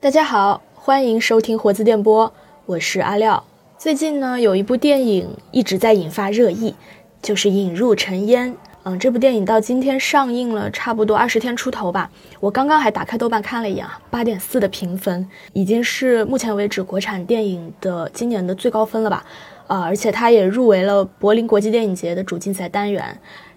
[0.00, 2.32] 大家好，欢迎收听活字电波，
[2.66, 3.42] 我是阿廖。
[3.76, 6.72] 最近呢，有一部电影一直在引发热议，
[7.20, 8.52] 就是《引入尘烟》。
[8.84, 12.08] 嗯，这部电影到今天上映了差不多二十天出头吧。
[12.38, 19.24] 我刚刚还打开豆瓣看了一眼啊，八点四的评分，已经是目前为止国产电影的今年的最高分了吧？
[19.66, 23.04] 啊，而且它也入围了柏林国际电影节的主竞赛单元。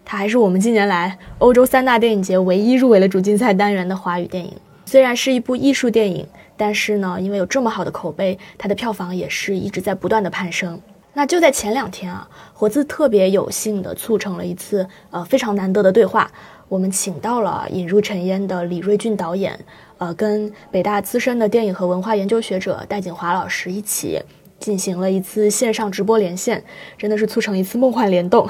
[0.03, 4.51] 它还是我们近年来欧洲三大电影节唯一入围了主竞赛单元的华语电影。
[4.91, 6.27] 虽然是一部艺术电影，
[6.57, 10.77] 但是呢，因为有这么好的口碑，它的票房也是一直在不断的攀升。
[11.13, 16.29] 那就在前两天啊，活字特别有幸的促成了一次呃非常难得的对话，
[16.67, 19.57] 我们请到了《引入尘烟》的李瑞俊导演，
[19.97, 24.19] 呃，跟北大资深的电影和文化研究学者戴锦华老师一起
[24.59, 26.61] 进行了一次线上直播连线，
[26.97, 28.45] 真的是促成一次梦幻联动。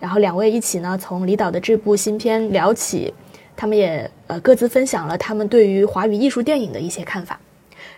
[0.00, 3.12] 然后两位一起呢，从李导的这部新片聊起，
[3.56, 7.38] 他们也呃各自分享了他们对于华语艺术电影的一些看法。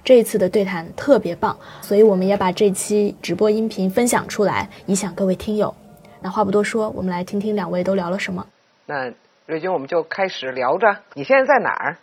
[0.05, 5.75] 这一次的对谈特别棒，所以我们也把这期直播音频分享出来，以享各位听友。
[6.21, 8.47] 那话不多说，我们来听听两位都聊了什么。
[8.87, 9.13] 那
[9.47, 10.99] 瑞军，我们就开始聊着。
[11.15, 11.97] 你现在在哪儿？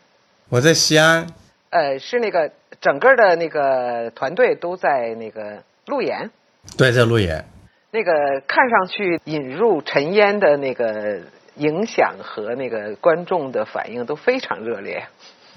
[0.49, 1.27] 我在西安。
[1.69, 6.29] 呃，是那个整个的那个团队都在那个路演。
[6.77, 7.45] 对，在路演。
[7.91, 8.11] 那个
[8.47, 11.21] 看上去引入尘烟的那个
[11.55, 15.03] 影响和那个观众的反应都非常热烈。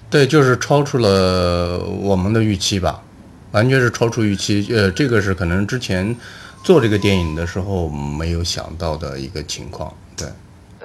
[0.09, 3.01] 对，就是超出了我们的预期吧，
[3.51, 4.67] 完全是超出预期。
[4.73, 6.15] 呃，这个是可能之前
[6.63, 9.91] 做这个电影的时候没有想到的一个情况。
[10.15, 10.27] 对，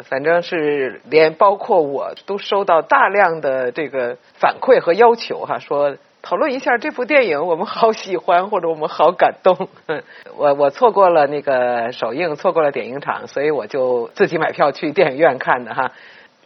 [0.02, 9.68] 反正是连包括我都收到大量的这个反馈和要求哈，说讨论一下这部电影，我们好喜欢或者我们好感动。
[10.36, 15.92] 我我错过了那个首映，错过了点映场，所以我就自己买票去电影院看的哈，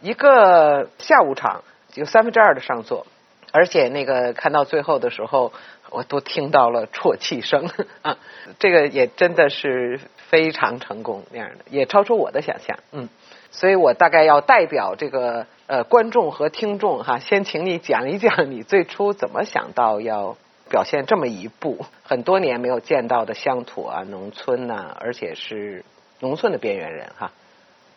[0.01, 1.63] 一个下午场。
[1.95, 3.07] 有三分之二的上座，
[3.51, 5.51] 而且那个看到最后的时候，
[5.89, 7.71] 我都听到了啜泣声
[8.03, 8.17] 啊！
[8.59, 12.77] 这个也真的是非常成功那样的，也超出我的想象。
[12.91, 13.09] 嗯，
[13.49, 20.35] 所以我大概要代表这个呃观众和听众哈，先请你讲一讲你最初怎么想到要
[20.69, 25.85] 表现这么一部很多年没有见到的乡土啊、农村呐，而且是
[26.19, 27.31] 农村的边缘人哈。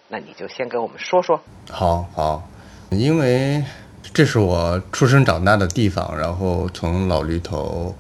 [0.09, 1.41] 那你就先跟我们说说。
[1.71, 2.43] 好好，
[2.91, 3.65] 因为。
[4.13, 7.95] 这是我出生长大的地方，然后从老驴头，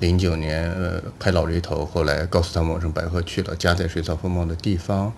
[0.00, 5.12] 零九年呃拍老驴头，后来告诉他们我从白河去了，家在水草丰茂的地方，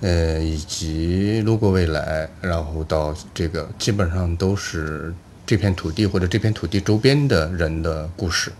[0.00, 5.14] 呃以及路过未来，然后到这个基本上都是
[5.46, 8.52] 这片土地或者这片土地周边的人的故事，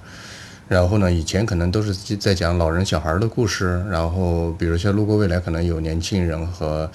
[0.68, 6.90] 然后呢以前可能都是在讲老人小孩的故事，然后比如像路过未来可能有年轻人和。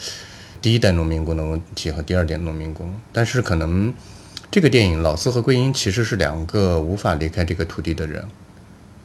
[0.61, 3.93] 第一代农民工的问题和第二代农民工，但是可能
[4.49, 8.25] 这个电影老四和桂英其实是两个无法离开这个土地的人，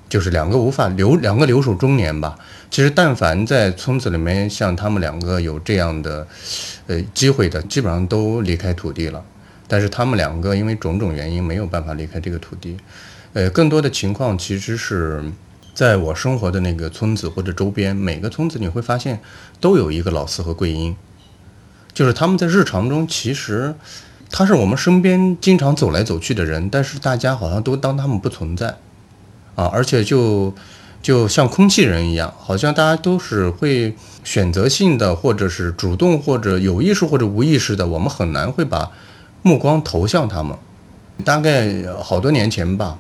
[0.09, 2.39] 就是两个无法留两个留守中年吧。
[2.71, 6.27] 其实但凡在村子里面像他们两个有这样的
[6.87, 9.25] 呃机会的，基本上都离开土地了。
[9.67, 12.77] 但是他们两个因为种种原因没有办法离开这个土地。
[13.35, 15.23] 呃，更多的情况其实是
[15.75, 19.21] 在我生活的那个村子或者周边，每个村子你会发现
[19.61, 20.97] 都有一个老四和桂英。
[21.93, 23.75] 就是他们在日常中，其实
[24.31, 28.77] 他是我们身边经常走来走去的人，但是大家好像都当他们不存在，
[29.59, 30.55] 啊，而且就
[31.03, 33.93] 就像空气人一样，好像大家都是会
[34.23, 38.89] 选择性的，或者是主动或者有意识或者无意识的，我们很难会把
[39.43, 40.57] 目光投向他们。
[41.25, 42.97] 大概好多年前吧，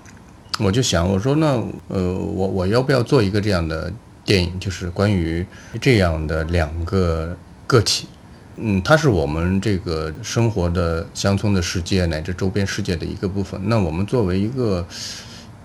[0.59, 1.47] 我就想，我说那
[1.87, 3.93] 呃，我我要不要做一个这样的
[4.25, 5.47] 电影，就是关于
[5.81, 7.37] 这样的两个
[7.69, 8.09] 个体。
[8.57, 13.61] 嗯，它是我们这个生活的乡村的世界乃至周边世界的一个部分。
[13.67, 14.85] 那我们作为一个，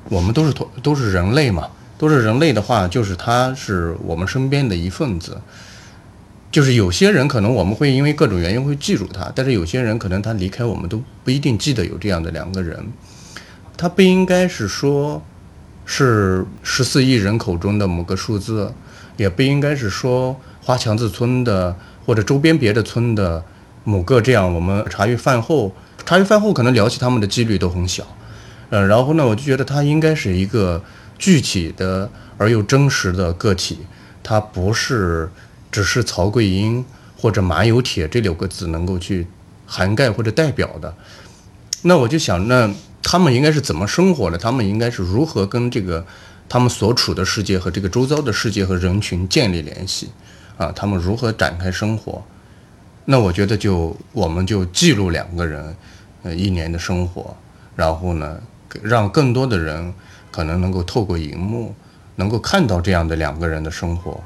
[0.09, 5.41] 我们都是同都是人类嘛，都是人类的话，就是他是我们身边的一份子。
[6.51, 12.85] 就是有些人可能我们会因为各种原因会记住他，但是有些人可能他离开我们都不一定记得有这样的两个人。
[13.75, 15.21] 他不应该是说，
[15.85, 18.71] 是十四亿人口中的某个数字，
[19.17, 21.75] 也不应该是说花墙子村的。
[22.05, 23.41] 或者周边别的村的
[23.85, 25.73] 某个这样，我们茶余饭后，
[26.05, 28.03] 茶余饭后可能聊起他们的几率都很小，
[28.73, 30.83] 呃，然后呢，我就觉得他应该是一个
[31.19, 32.09] 具体的
[32.39, 33.77] 而又真实的个体，
[34.23, 35.29] 他不是
[35.71, 36.83] 只是曹桂英
[37.15, 39.27] 或者马有铁这六个字能够去
[39.67, 40.91] 涵盖或者代表的。
[41.83, 42.67] 那我就想，那
[43.03, 44.39] 他们应该是怎么生活的？
[44.39, 46.03] 他们应该是如何跟这个
[46.49, 50.09] 他们所处的世界和这个周遭的世界和人群建立联系？
[50.57, 52.23] 啊，他们如何展开生活？
[53.05, 55.75] 那我觉得就我们就记录两个人，
[56.23, 57.37] 呃，一年的生活，
[57.75, 58.39] 然后呢，
[58.81, 59.93] 让更多的人
[60.31, 61.75] 可能能够透过荧幕
[62.15, 64.23] 能够看到这样的两个人的生活，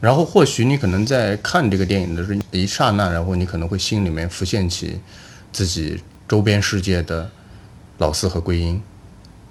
[0.00, 5.00] 然后或许你可能在看这个电影的时候一刹那，然后你可能会心里面浮现起
[5.52, 7.30] 自己周边世界的
[7.98, 8.82] 老四和桂英，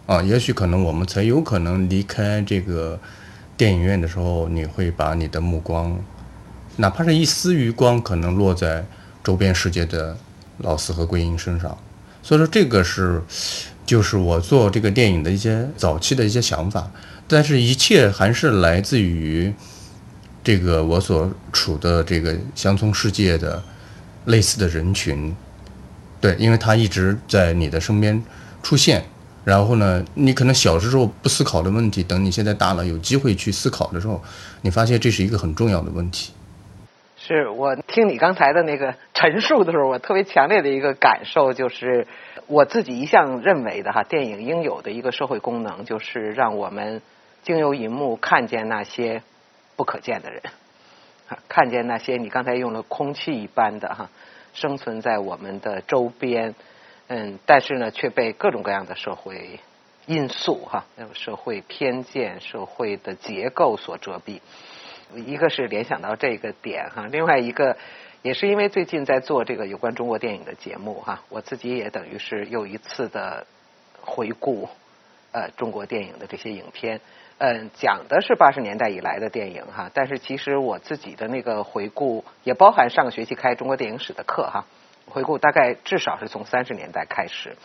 [0.06, 3.00] 啊，也许可能我们才有可能离开这个
[3.56, 6.00] 电影院的时候，你会把你的目光，
[6.78, 8.84] 哪怕是一丝余光，可能落在
[9.24, 10.18] 周边世界的
[10.60, 11.78] 老四和桂英身上。
[12.24, 13.22] 所以说，这个是
[13.90, 16.92] 就是我做这个电影的一些早期的一些想法，
[17.28, 19.52] 但是一切还是来自于
[20.44, 23.60] 这个我所处的这个乡村世界的
[24.26, 25.36] 类似的人群，
[26.22, 28.24] 对，因为他一直在你的身边
[28.62, 29.04] 出现，
[29.44, 34.22] 然后呢，你可能小时候不思考的问题，等你现在大了有机会去思考的时候，
[34.62, 36.32] 你发现这是一个很重要的问题。
[37.18, 42.06] 是我听你刚才的那个陈述的时候，我特别强烈的一个感受就是，
[42.50, 47.04] 我自己一向认为的哈，电影应有的一个社会功能，就是让我们
[47.44, 49.22] 经由银幕看见那些
[49.76, 50.42] 不可见的人，
[51.48, 54.10] 看见那些你刚才用了空气一般的哈，
[54.54, 56.56] 生存在我们的周边，
[57.08, 59.60] 嗯，但是呢，却被各种各样的社会
[60.08, 64.40] 因素哈，社会偏见、社会的结构所遮蔽。
[65.14, 67.78] 一个是联想到这个点哈，另外一个
[68.22, 73.48] 也是因为最近在做这个有关中国电影的节目哈，我自己也等于是又一次的
[74.02, 74.68] 回顾
[75.32, 77.00] 呃中国电影的这些影片，
[77.38, 84.66] 嗯，讲的是八十年代以来的电影哈，但是其实我自己的那个回顾也包含上个学期开中国电影史的课哈，
[85.08, 87.56] 回顾大概至少是从三十年代开始，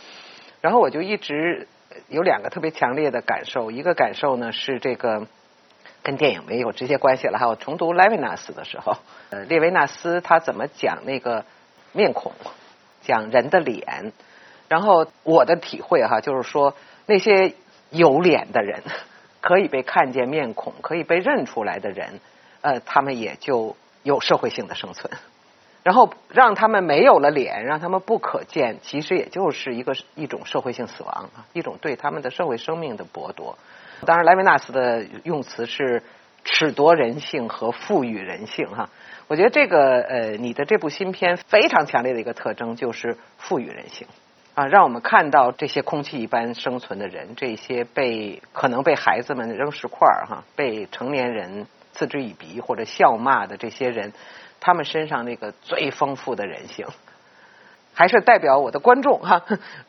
[0.60, 1.66] 然后我就一直
[2.08, 5.26] 有两个特别强烈的感受，一个感受呢是这个。
[6.04, 7.48] 跟电影没有直接关系了哈。
[7.48, 8.98] 我重读莱维纳斯的时候，
[9.30, 11.44] 呃，列维纳斯他怎么讲那个
[11.92, 12.32] 面孔，
[13.00, 14.12] 讲人的脸，
[14.68, 17.54] 然后我的体会哈，就是说那些
[17.88, 18.82] 有脸的人，
[19.40, 22.20] 可以被看见面孔，可以被认出来的人，
[22.60, 25.10] 呃，他们也就有社会性的生存。
[25.82, 33.58] 然后让他们没有了脸，让他们不可见，其实也就是一个一种社会性死亡啊，一种对他们的社会生命的剥夺。
[34.06, 36.02] 当然，莱维纳斯的用词是
[36.44, 38.90] 褫夺人性和赋予人性哈。
[39.28, 44.06] 我觉得这个呃，你的这部新片非常强烈的一个特征就是赋予人性
[44.54, 54.12] 啊，让我们看到这些空气一般生存的人，这些被可能被孩子们扔石块哈，被成年人嗤之以鼻或者笑骂的这些人，
[54.60, 56.86] 他们身上那个最丰富的人性。
[57.96, 59.44] 还是代表我的观众哈，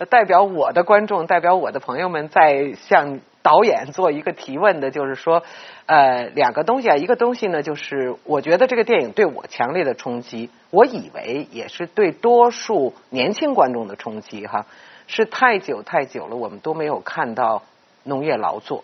[0.09, 5.43] 代表我的观众，代表我的朋友们在向导演做一个提问的，就是说，
[5.85, 14.65] 呃，两个东西啊，一个东西呢，就是我觉得这个电影对我强烈的冲击，我以为也是对多数年轻观众的冲击哈，
[15.05, 17.61] 是太久太久了，我们都没有看到
[18.03, 18.83] 农业劳作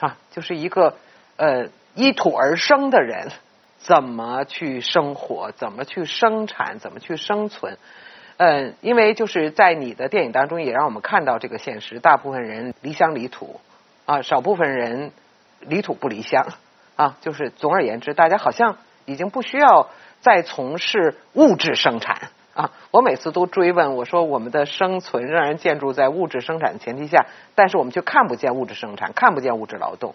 [0.00, 0.96] 啊，就是一个
[1.36, 3.28] 呃依土而生的人
[3.78, 7.78] 怎么去生活，怎么去生产，怎么去生存。
[8.38, 13.60] 嗯，因为就是在你的电影当中，也让我们看到这个现实：大部分人离乡离土
[14.08, 15.12] 啊，少部分人
[15.60, 16.46] 离土不离乡
[16.96, 17.18] 啊。
[17.20, 19.90] 就是总而言之，大家好像已经不需要
[20.20, 22.70] 再从事物质生产啊。
[22.90, 30.14] 我每次都追问我说：“我们的生存仍然建筑在物质生产的前提下，但是我们却看不见物质生产，看不见物质劳动。”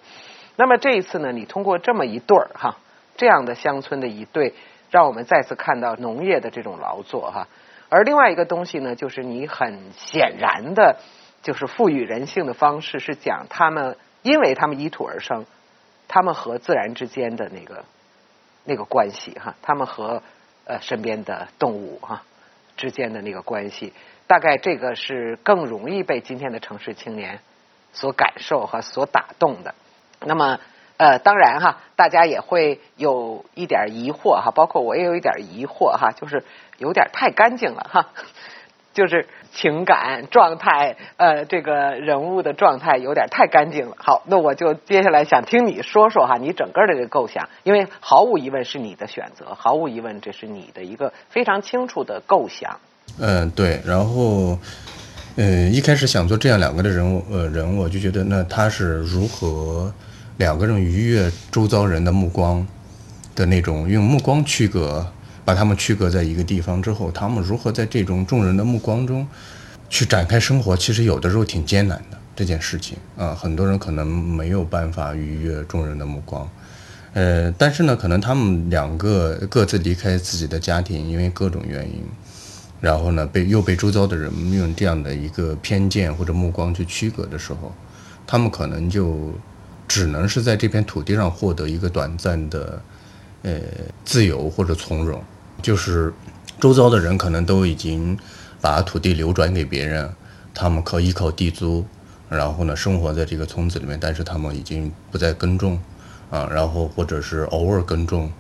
[0.57, 2.77] 那么这一次呢，你通过这么一对儿哈，
[3.15, 4.55] 这样的乡村的一对，
[4.89, 7.47] 让我们再次看到农业的这种劳作哈。
[7.89, 10.97] 而另外一个东西呢，就是你很显然的，
[11.43, 15.45] 就是赋予人性的方式，是讲他们，因为他们依土而生，
[16.07, 17.85] 他们和自然之间的那个
[18.63, 20.23] 那个关系哈，他们和
[20.65, 22.23] 呃身边的动物哈
[22.75, 23.93] 之间的那个关系，
[24.25, 27.39] 大概这个是更容易被今天的城市青年
[27.91, 29.75] 所感受和所打动的。
[30.21, 30.59] 那么
[30.97, 36.43] 呃，当然哈，大家也会有一点疑惑哈，包括我也有一点疑惑哈，就是。
[36.79, 38.09] 有点太干净了哈，
[38.93, 43.95] 就是情感状态，呃，这个人物的状态有点太干净了。
[43.97, 52.79] 好，那我就接下来想听你说说哈，你整个的这个构想，因为毫无疑问是你的选择，毫无疑问这是你的一个非常清楚的构想。
[53.19, 53.81] 嗯，对。
[53.85, 54.57] 然后，
[55.35, 59.93] 呃，一开始想做这样两个的人物，呃，人物我就觉得，那他是如何
[60.37, 62.65] 两个人愉悦周遭人的目光
[63.35, 65.05] 的那种，用目光区隔。
[65.45, 69.27] 把他们区隔在一个地方之后，他们如何在这种众人的目光中
[69.89, 70.75] 去展开生活？
[70.75, 76.49] 其实有的时候挺艰难的这件事情啊，很多人可能没有办法逾越众人的目光。
[77.13, 82.03] 呃，但是呢，可能他们两个各自离开自己的家庭，因为各种原因，
[82.81, 87.71] 然后呢被又被周遭的人用这样的一个偏见或者目光去区隔的时候，
[88.25, 89.31] 他们可能就
[89.87, 92.81] 只能是在这片土地上获得一个短暂的
[93.43, 93.59] 呃
[94.03, 95.21] 自由或者从容，
[95.63, 96.13] 就是
[96.59, 98.15] 周遭的人可能都已经
[98.61, 100.13] 把土地流转给别人，
[100.53, 101.83] 他们靠依靠地租。
[102.29, 105.77] 然后呢，生活在这个村子里面，但是他们已经不再耕种，
[106.31, 108.31] 啊，然后或者是偶尔耕种，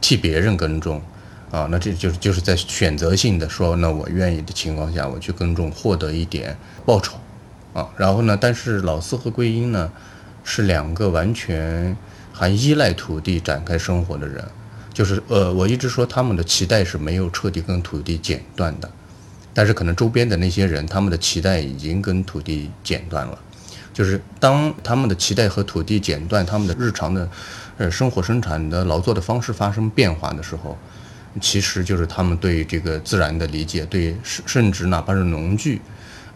[0.00, 1.02] 替别人耕种，
[1.50, 6.56] 啊，那这就是就是在选择性的说，那我愿意的情况下，我去耕种，获得一点
[6.86, 7.16] 报酬，
[7.74, 9.90] 啊，然后呢，但是老四和桂英呢，
[10.44, 11.96] 是两个完全
[12.32, 14.44] 还依赖土地展开生活的人，
[14.92, 18.90] 就是呃，我一直说他们的脐带是没有彻底跟土地剪断的。
[19.52, 23.38] 但是可能周边的那些人，他们的脐带已经跟土地剪断了。
[23.92, 27.28] 就是当他们的脐带和土地剪断，他们的日常的，
[27.76, 30.78] 呃，生活生产的劳作的方式发生变化的时候，
[31.40, 35.80] 其实就是他们对这个自然的理解，对甚甚至哪怕是农具，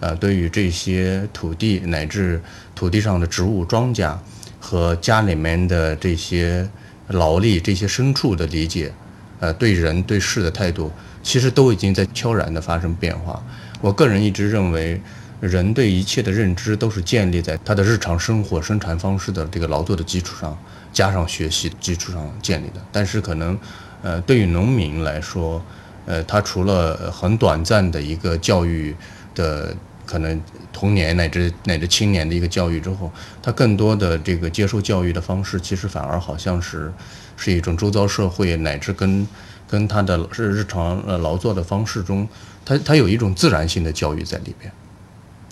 [0.00, 2.42] 呃，对于这些土地乃至
[2.74, 4.14] 土地上的植物、庄稼
[4.58, 6.68] 和家里面的这些
[7.08, 8.92] 劳力、这些牲畜的理解，
[9.40, 10.90] 呃，对人对事的态度。
[11.22, 13.42] 其实都已经在悄然地发生变化。
[13.80, 15.00] 我个人一直认为，
[15.40, 20.54] 人对一切的认知都是建立在他的日常生活生产方式的这个劳作的基础上，
[20.92, 22.84] 加上学习基础上建立的。
[22.92, 23.58] 但是可能，
[24.02, 25.64] 呃，对于农民来说，
[26.04, 28.94] 呃，他除了很短暂的一个教育
[29.34, 30.40] 的可能
[30.72, 36.92] 童年乃至乃至青年的一个教育之后，他更多的这个接受教育的方式，其实反而好像是
[37.36, 39.26] 是一种周遭社会乃至跟。
[39.66, 42.28] 跟他的日日常呃劳作的方式中，
[42.66, 44.70] 他他有一种自然性的教育在里边，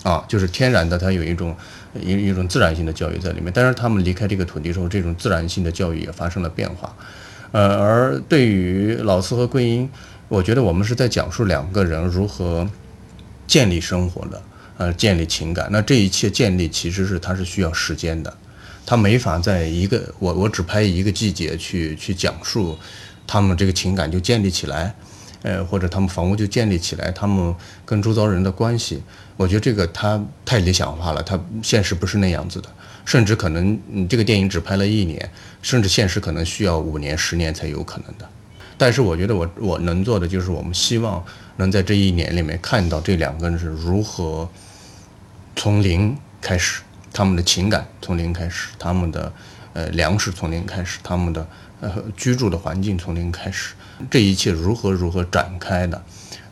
[0.03, 1.53] 啊，就是天然的，他有一种
[1.99, 3.51] 一一种自然性的教育在里面。
[3.53, 6.95] 但是他们离开这个土地之后，这种自然性的教育也发生了变化，
[7.51, 9.89] 呃，而对于老四和桂英，
[10.29, 12.65] 我觉得我们是在讲述两个人如何
[13.53, 14.41] 建立生活的，
[14.79, 15.67] 呃，建立情感。
[15.69, 18.35] 那这一切建立其实是它是需要时间的，
[18.83, 22.75] 它没法在一个我我只拍一个季节去去讲述。
[23.27, 24.95] 他们这个情感就建立起来，
[25.43, 27.55] 呃，或者他们房屋就建立起来，他们
[27.85, 29.03] 跟周遭人的关系，
[29.37, 32.67] 我觉得这个它太理想化了，它现实不是那样子的，
[33.05, 35.29] 甚至可能你这个电影只拍了一年，
[35.61, 38.27] 甚至现实可能需要五年、十年才有可能的。
[38.77, 41.23] 但是我觉得我我能做的就是，我们希望
[41.57, 44.49] 能在这一年里面看到这两个人是如何
[45.55, 49.31] 从零开始，他们的情感从零开始，他们的
[49.73, 51.47] 呃粮食从零开始，他们的。
[51.83, 53.73] 呃，居住的环境从零开始，
[54.09, 56.01] 这一切如何如何展开的？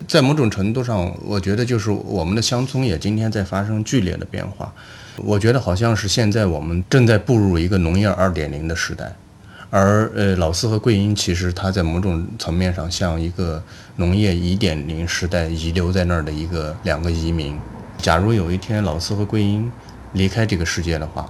[0.06, 4.74] 在某种程度上，我觉得就是我们的乡村也今天在发生剧烈的变化。
[5.16, 9.16] 我觉得好像是现在我们正在步入一个农业二点零的时代，
[9.72, 13.64] 而呃老四和桂英其实它在某种层面上像一个
[13.96, 17.58] 农业一点零时代遗留在那儿的一个两个移民。
[17.98, 19.72] 假如有一天老四和桂英
[20.14, 21.28] 离开这个世界的话。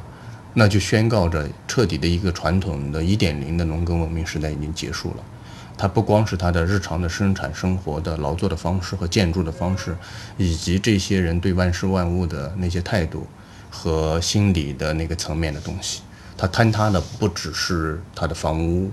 [0.53, 5.23] 那就宣告着彻底的一个传统的一点零的农耕文明时代已经结束了。
[5.77, 9.95] 它不光是它的日常的生产生活的劳作的方式和建筑的方式，
[10.35, 13.25] 以及这些人对万事万物的那些态度
[13.69, 16.01] 和心理的那个层面的东西。
[16.41, 18.91] 它坍塌的不只是它的房屋，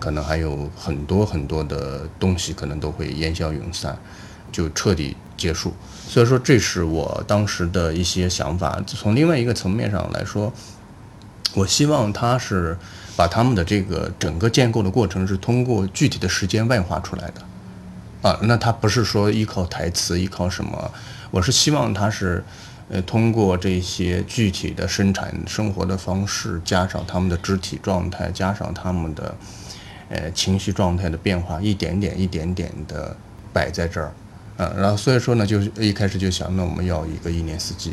[0.00, 3.96] 可能还有很多很多的东西，可能都会烟消云散，
[4.50, 5.72] 就彻底结束。
[6.08, 8.82] 所以说，这是我当时的一些想法。
[8.84, 10.52] 从另外一个层面上来说。
[11.54, 12.76] 我希望他是
[13.16, 20.92] 把他们的这个整个建构的过程是通过具体的时间外化出来的，啊，那他不是说依靠台词，依靠什么？
[21.30, 22.44] 我是希望他是，
[22.90, 29.34] 呃，通过这些具体的生产生活的方式，加上他们的肢体状态，加上他们的，
[30.08, 33.14] 呃，情绪状态的变化，一点点、一点点的
[33.52, 34.12] 摆在这儿，
[34.56, 37.92] 啊，然后所以说呢，就一开始就想，那我们要一个一年四季。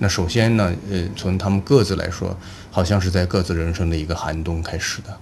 [0.00, 2.36] 那首先呢，呃，从他们各自来说，
[2.72, 5.16] 好像是在各自人生的一个寒冬开始的，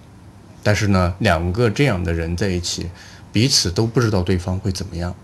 [0.63, 2.89] 但是呢，两个这样的人在一起，
[3.31, 5.15] 彼此都不知道对方会怎么样，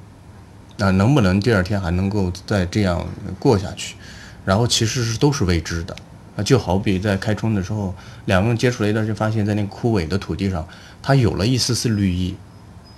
[0.77, 3.07] 那能不能第二天还能够再这样
[3.39, 3.97] 过下去？
[4.45, 5.97] 然后其实是都是未知的，
[6.37, 7.95] 啊，就好比在开春的时候，
[8.27, 10.67] 两个人接触了一段，就发现在那枯萎的土地上，
[11.03, 12.37] 它有了一丝丝绿意。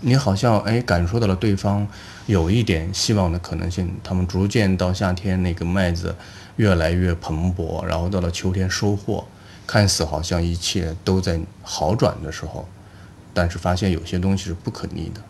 [0.00, 1.84] 你好像哎感受到了对方
[2.26, 6.14] 有一点希望的可能性，他们逐渐到夏天那个麦子
[6.54, 9.26] 越来越蓬勃，然后到了秋天收获，
[9.66, 12.68] 看似好像一切都在好转的时候，
[13.34, 15.20] 但是发现有些东西是不可逆的，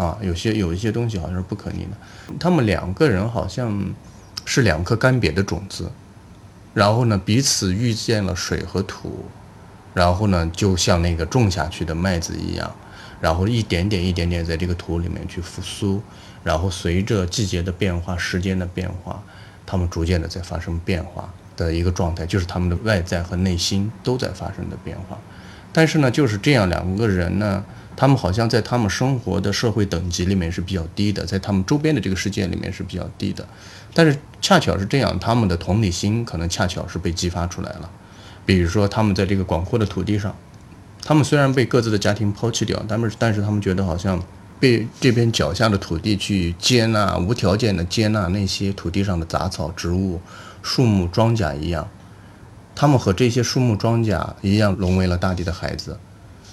[0.00, 2.34] 啊，有些有一些东西好像是不可逆的。
[2.38, 3.92] 他们两个人好像
[4.46, 5.92] 是两颗干瘪的种子，
[6.72, 9.26] 然后呢彼此遇见了水和土，
[9.92, 12.74] 然后呢就像那个种下去的麦子一样。
[13.20, 16.00] 然后一点点一点点在这个土里面去复苏，
[16.42, 19.22] 然后随着季节的变化、时间的变化，
[19.66, 25.18] 他们逐渐的在发生变化的一个状态，就是他们的外在和内心都在发生的变化。
[25.70, 27.62] 但是呢，就是这样两个人呢，
[28.00, 33.46] 他们好像在他们生活的社会等级里面是比较低的，在他们周边的这个世界里面是比较低的。
[33.92, 37.90] 但是恰巧是这样，他们的同理心可能恰巧是被激发出来了。
[38.46, 40.34] 比如说，他们在这个广阔的土地上，
[41.04, 44.18] 他们虽然被各自的家庭抛弃掉，但是但是他们觉得好像
[44.58, 50.18] 被这边脚下的土地去接纳，无条件的接纳那些土地上的杂草、植物、
[50.62, 51.86] 树木、庄稼一样。
[52.74, 55.98] 他们和这些树木、庄稼一样，融为了大地的孩子。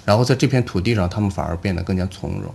[0.08, 2.50] 然后在这片土地上，他们反而变得更加从容，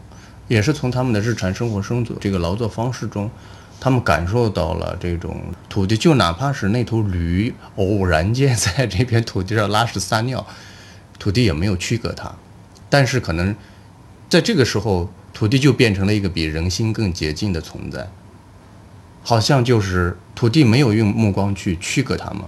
[0.48, 3.30] 也是从他们的日常生活、生存这个劳作方式中。
[3.80, 10.44] 他们感受到了这种土地，就哪怕是那头驴偶然间在这片土地上拉屎撒尿，
[11.20, 12.34] 土地也没有区隔它。
[12.90, 13.56] 但是可能
[14.28, 18.10] 在这个时候，土地就变成了一个比人心更洁净的存在，
[19.22, 22.42] 好像就是土地没有用目光去区隔它们，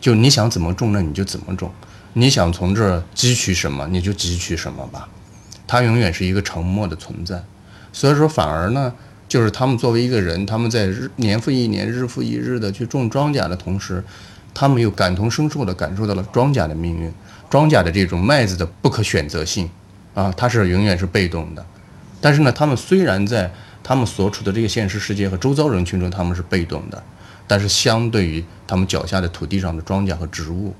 [0.00, 1.68] 就你想怎么种，那你就怎么种；
[2.14, 5.08] 你想从这儿汲取什么，你就汲取什么吧。
[5.66, 7.42] 它永远是一个沉默的存在。
[7.92, 8.92] 所以说，反而呢。
[9.28, 14.04] 就是他们作为一个人，他们在日年复一年、日复一日的去种庄稼的同时，
[14.52, 17.10] 他们又感同身受地感受到了庄稼的命运，
[17.48, 19.70] 庄稼的这种麦子的不可选择性，
[20.12, 21.64] 啊，它是永远是被动的。
[22.20, 23.50] 但是呢，他们虽然在
[23.82, 27.02] 他们所处的这个现实世界和周遭人群中他们是被动的，
[27.46, 30.74] 但是相对于他们脚下的土地上的庄稼和植物，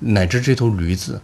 [0.00, 1.20] 乃至这头驴子，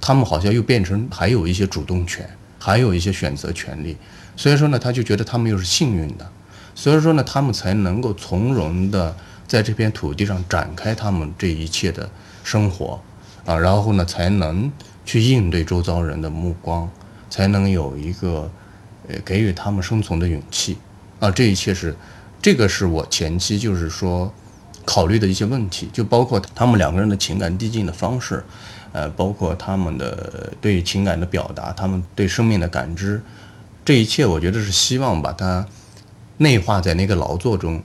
[0.00, 2.28] 他们好像又变成还有一些主动权，
[2.58, 3.96] 还有一些选择权利。
[4.36, 6.30] 所以说呢，他就觉得他们又是幸运的，
[6.74, 9.14] 所以说呢，他们才能够从容的
[9.46, 12.10] 在这片土地上展开他们这一切的
[12.42, 13.00] 生活，
[13.44, 14.72] 啊，然后呢，才能
[15.04, 16.90] 去应对周遭人的目光，
[17.28, 18.50] 才能有一个
[19.06, 20.78] 呃给予他们生存的勇气，
[21.20, 21.94] 啊，这一切是
[22.40, 24.32] 这个是我前期就是说
[24.84, 28.42] 考虑的一些问题，就包括他们两个人的情感递进的方式，
[28.92, 33.22] 呃，包括他们的对情感的表达，他们对生命的感知。
[33.84, 35.66] 这一切，我觉得是希望把它
[36.38, 37.82] 内化在那个劳作中。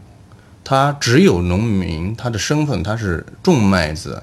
[0.64, 4.22] 他只有农民，他的身份他是种麦子，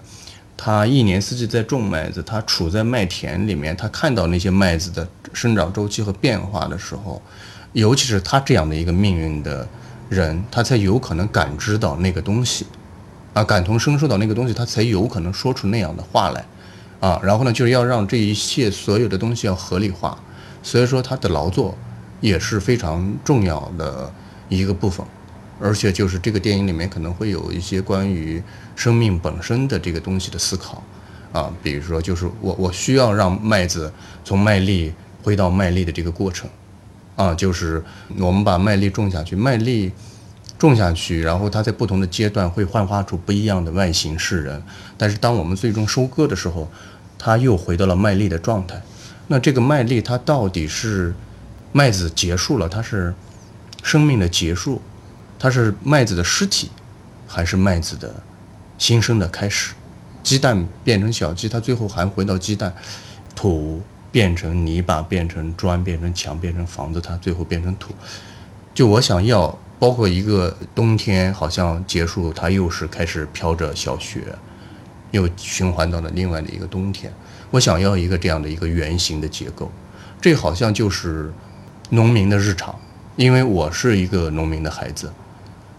[0.59, 7.23] 他一年四季在种麦子，他处在麦田里面，他看到那些麦子的生长周期和变化的时候，
[7.73, 9.67] 尤其是他这样的一个命运的
[10.09, 12.67] 人，他才有可能感知到那个东西，
[13.33, 16.45] 啊，感同身受到那个东西，他才有可能说出那样的话来，
[17.01, 20.19] 啊，然后呢，就是要让这一切所有的东西要合理化。
[20.63, 21.77] 所以说，他的劳作
[22.21, 24.11] 也是非常重要的
[24.49, 25.05] 一个部分，
[25.61, 28.43] 而且就是这个电影里面可能会有一些关于
[28.75, 30.83] 生命本身的这个东西的思考，
[31.33, 33.93] 啊，比如说就是我我需要让麦子
[34.25, 34.91] 从麦粒
[35.23, 36.49] 回到麦粒的这个过程，
[37.17, 37.83] 啊，就是
[38.19, 39.93] 我们把麦粒种下去，麦粒
[40.59, 44.63] 种下去，然后它在不同的阶段会幻化出不一样的外形示人，
[44.97, 46.69] 但是当我们最终收割的时候，
[47.19, 48.83] 它又回到了麦粒的状态。
[49.29, 51.15] 那这个麦粒它到底是
[51.73, 53.15] 麦子结束了，它是
[53.83, 54.83] 生命的结束，
[55.39, 56.71] 它是麦子的尸体，
[57.27, 58.13] 还是麦子的
[58.77, 59.73] 新生的开始？
[60.23, 62.71] 鸡蛋变成小鸡，它最后还回到鸡蛋；
[63.35, 63.83] 土
[64.15, 67.93] 变成泥巴，变成砖，变成墙，变成房子，它最后变成土。
[68.73, 74.21] 就我想要，包括一个冬天好像结束，它又是开始飘着小雪，
[75.11, 77.13] 又循环到了另外的一个冬天。
[77.51, 79.69] 我想要一个这样的一个圆形的结构，
[80.21, 81.33] 这好像就是
[81.91, 82.73] 农民的日常。
[83.17, 85.13] 因为我是一个农民的孩子，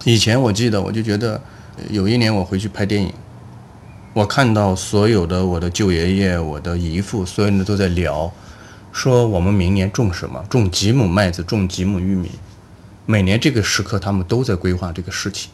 [0.03, 1.41] 以前我记得，我就觉得
[1.89, 3.13] 有一年我回去拍电影，
[4.15, 8.31] 我看到所有的我的舅爷爷、我的姨父，所有人都在聊，
[8.93, 12.31] 说我们明年种什么，种几亩麦子，种几亩玉米。
[13.05, 15.51] 每年这个时刻，他们都在规划这个事情。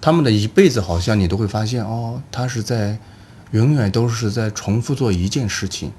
[0.00, 2.98] 他们的一辈子，好像你都会发现，哦，他是在。
[3.50, 5.92] 永远都是在重复做一件事情，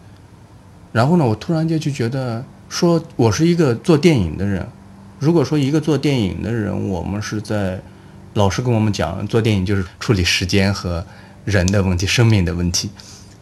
[0.91, 4.67] 然后呢，我突然间就觉得，说我是一个做电影的人。
[5.19, 7.79] 如果说一个做电影的人，我们是在
[8.33, 11.05] 老师跟我们讲，做电影就是处理时间和
[11.45, 12.89] 人的问题、生命的问题。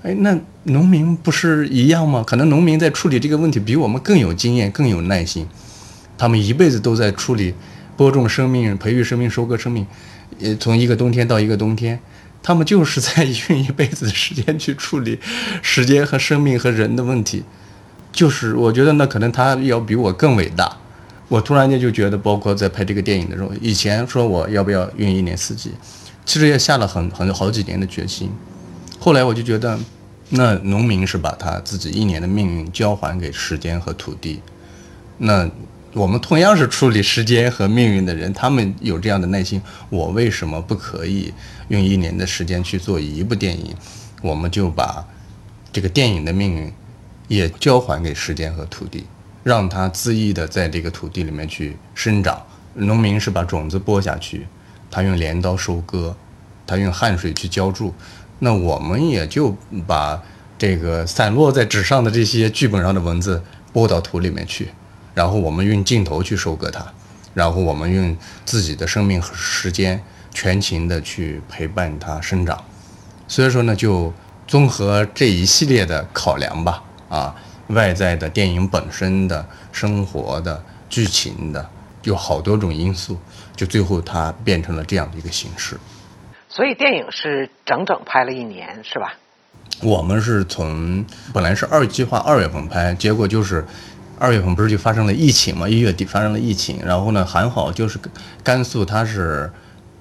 [0.04, 2.24] 哎，那农民不是一样吗？
[2.26, 5.48] 可能农民在处理这个问题比我们更有经验、更有耐心。
[6.18, 7.54] 他们一辈子都在处理
[7.96, 9.86] 播种生命、培育生命、收割生命，
[10.40, 12.00] 呃，从一个冬天到一个冬天。
[12.44, 15.20] 他们就是在用一辈子的时间去处理
[15.62, 17.44] 时间和生命和人的问题，
[18.12, 20.76] 就是我觉得那可能他要比我更伟大。
[21.28, 25.72] 我突然间就觉得，包括在拍这个电影的时候，以前说我要不要用一年四季，
[26.26, 28.32] 其实也下了很很好几年的决心。
[29.00, 29.80] 后来我就觉得，
[30.30, 34.42] 那农民是把他自己一年的命运交还给时间和土地。
[35.18, 35.50] 那
[35.94, 41.34] 我们同样是处理时间和命运的人，他们有这样的耐心，我为什么不可以
[41.68, 43.76] 用一年的时间去做一部电影？
[44.22, 45.06] 我们就把
[45.74, 46.72] 这个电影的命运
[47.28, 49.06] 也交还给时间和土地，
[49.44, 52.42] 让它恣意的在这个土地里面去生长。
[52.76, 54.48] 农民是把种子播下去，
[54.92, 56.14] 他用镰刀收割，
[56.68, 57.94] 他用汗水去浇筑。
[58.40, 59.56] 那我们也就
[59.88, 60.22] 把
[60.58, 64.70] 这个散落在纸上的这些剧本上的文字播到土里面去。
[65.14, 66.86] 然后我们用镜头去收割它，
[67.34, 70.02] 然后我们用自己的生命和时间
[70.32, 72.64] 全情的去陪伴它生长。
[73.28, 74.14] 所以说呢，就
[74.48, 77.36] 综合这一系列的考量吧，啊，
[77.68, 81.70] 外在的电影本身的生活的剧情的，
[82.04, 83.18] 有好多种因素，
[83.56, 85.78] 就最后它变成了这样的一个形式。
[86.50, 89.14] 所以电影是整整拍了一年，是吧？
[89.82, 93.66] 我们是从本来是二计划二月份拍，结果就是。
[94.20, 95.68] 二月份不是就发生了疫情嘛？
[95.68, 97.98] 一月底发生了疫情，然后呢，还好就是
[98.44, 99.52] 甘肃它是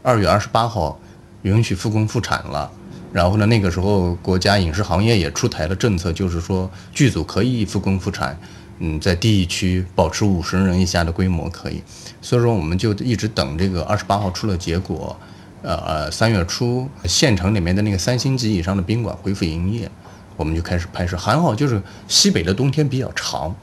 [0.02, 1.00] 二月二十八号
[1.40, 2.70] 允许复工复产了，
[3.12, 8.38] 然后呢，那个时候国家影视行业也出台了政策，就是说剧组可以复工复产，
[8.78, 11.82] 嗯，在地区保持五十人以下的规模可以，
[12.22, 15.18] 所以说我们就一直等这个二十八号出了结果，
[15.62, 19.90] 呃呃，三月初县城里面的那个三星级以上的宾馆恢复营业，
[20.36, 23.54] 我们就开始拍摄，还好就是西北的冬天比较长。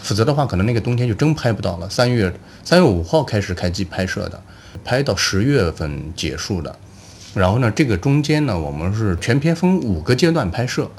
[0.00, 1.90] 否则的话，可能那个冬天就真拍不到了。
[1.90, 4.40] 三月三月五号开始开机拍摄的，
[4.84, 6.78] 拍到十月份结束的。
[7.36, 10.90] 然后呢，这个中间呢，我们是全片分五个阶段拍摄，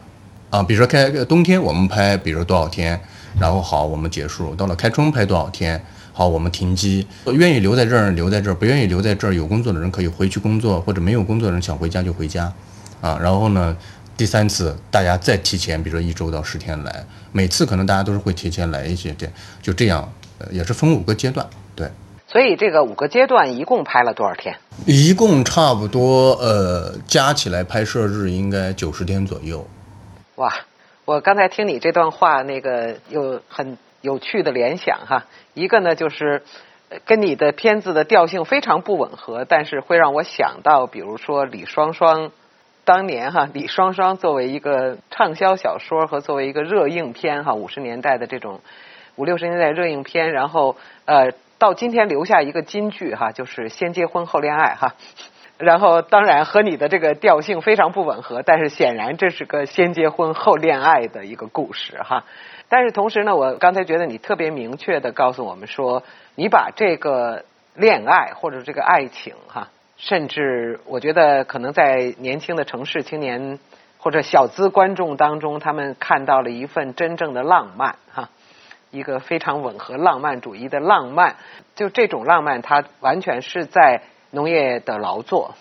[0.50, 3.00] 啊，比如说开冬天我们拍，比如说多少天，
[3.40, 4.54] 然后好我们结束。
[4.56, 7.06] 到了开春拍多少天，好我们停机。
[7.34, 12.54] 愿意留在这儿留在这儿，不愿意留在这儿，有工作的人可以回去工作，或者没有工作的人想回家就回家，
[13.02, 13.76] 啊，然后呢。
[14.16, 19.28] 第三次，大家再提前，比如说一周到十天来，每次可能大家都是会提前来一些，这
[19.62, 21.46] 就这样，呃也是分五个阶段，
[21.76, 21.88] 对。
[22.38, 24.58] 所以这个五个阶段一共拍了多少天？
[24.86, 29.66] 一共差不多，呃，加起来拍摄日应该九十天左右。
[30.36, 30.54] 哇，
[31.06, 35.26] 我刚才听你这段话，那个有很有趣的联想哈。
[35.56, 36.44] 一个呢，就是
[37.06, 42.30] 跟你的片子的调性非常不吻合，但是会让我想到，比如说李双双。
[42.86, 48.62] 当年哈，李双双作为一个畅销小说和作为一个热映片哈，五十年代的这种
[49.16, 54.96] 五六十年代热映片，然后呃，到今天留下一个金句哈，就是先结婚后恋爱哈。
[55.58, 62.26] 然后当然和你的这个调性非常不吻合，但是显然这是个先结婚后恋爱的一个故事哈。
[62.70, 66.04] 但是同时呢，我刚才觉得你特别明确的告诉我们说，
[66.36, 67.44] 你把这个
[67.74, 69.70] 恋爱或者这个爱情哈。
[70.00, 73.58] 甚至我觉得，可能在年轻的城市青年
[73.98, 78.30] 或者小资观众当中，他们看到了一份真正的浪漫，哈，
[78.92, 81.36] 一个非常吻合浪漫主义的浪漫。
[81.76, 85.56] 就这种浪漫，它完全是在农业的劳作，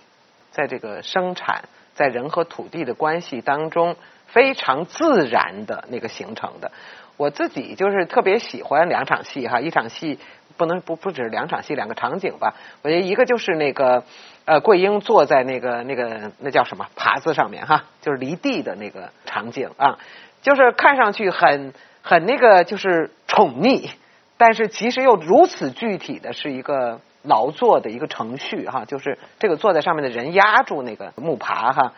[0.51, 6.73] 在这个生产，在人和土地的关系当中，非常自然的那个形成的。
[7.17, 10.19] 我自己就是特别喜欢两场戏，哈，一场戏。
[10.59, 12.55] 不能不不只是两场戏两个场景吧？
[12.81, 14.05] 我觉得一个就是那个
[14.47, 19.99] 呃桂英坐在那个那个那叫什么耙子上面哈，就是离地的那个场景啊，
[20.41, 21.75] 就是看上去很
[22.07, 23.91] 很那个就是宠溺，
[24.37, 31.95] 但是其实又如此具体的是一个劳作的一个程序哈，就是这个坐在上面的人压住那个木耙哈。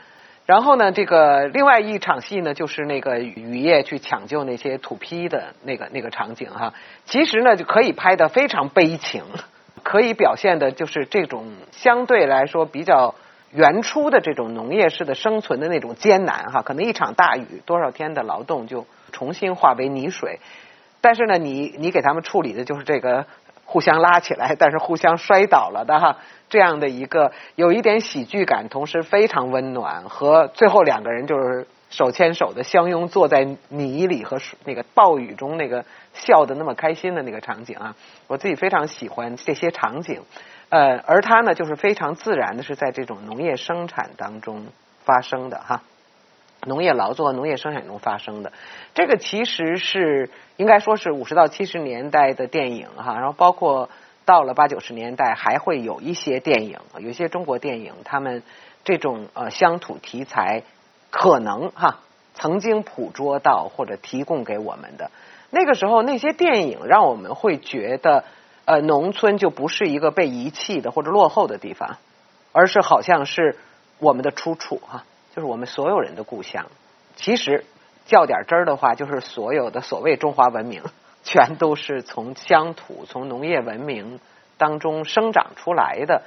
[0.47, 6.73] 然后呢，这个另外一场戏呢，就是那个雨夜去抢救那些土坯的那个那个场景哈。
[7.05, 9.25] 其实呢，就可以拍的非常悲情，
[9.83, 13.15] 可以表现的就是这种相对来说比较
[13.53, 16.63] 原初的这种农业式的生存的那种艰难哈。
[16.63, 20.41] 可能一场大雨，多少天的劳动就重新化为泥水。
[21.01, 23.27] 但是呢，你你给他们处理的就是这个
[23.65, 26.17] 互相拉起来，但是互相摔倒了的哈。
[26.49, 37.95] 这样的一个有一点喜剧感，同时非常温暖，和最后两个人就是手牵手的相拥坐在泥里和那个暴雨中那个笑的那么开心的那个场景啊，
[38.29, 40.23] 我自己非常喜欢这些场景。
[40.71, 44.67] 呃，而它呢，就是非常自然的是在这种农业生产当中
[45.05, 45.83] 发生的哈，
[46.67, 48.53] 农业劳作、农业生产中发生的。
[48.95, 53.89] 这个其实是应该说是五十到七十年代的电影哈，然后包括。
[54.29, 58.43] 到了八九十年代，还会有一些电影，有一些中国电影，他们
[58.85, 60.65] 这种呃乡土题材，
[61.09, 62.01] 可能哈
[62.35, 65.11] 曾经捕捉到或者提供给我们的。
[65.49, 68.25] 那个时候，那些电影让我们会觉得，
[68.67, 71.97] 呃，农村就不是一个被遗弃的或者落后的地方，
[72.53, 73.57] 而是好像是
[73.99, 76.67] 我们的出处哈，就是我们所有人的故乡。
[77.17, 77.65] 其实
[78.07, 80.83] 较点真儿的话，就是所有的所谓中华文明，
[81.23, 84.21] 全都是从乡土、从农业文明
[84.57, 86.23] 当中生长出来的。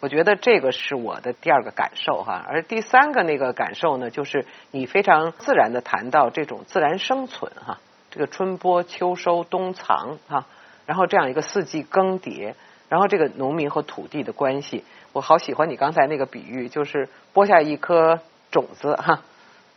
[0.00, 7.78] 我觉得这个是我的第二个感受哈，而第三个那个感受呢，就是你非常自然的谈到这种自然生存哈，
[8.10, 10.46] 这个春播、秋收、冬藏哈，
[10.86, 12.54] 然后这样一个四季更迭，
[12.88, 18.18] 然后这个农民和土地的关系，我好喜欢你刚才那个比喻，就是播下一颗
[18.52, 19.22] 种子哈，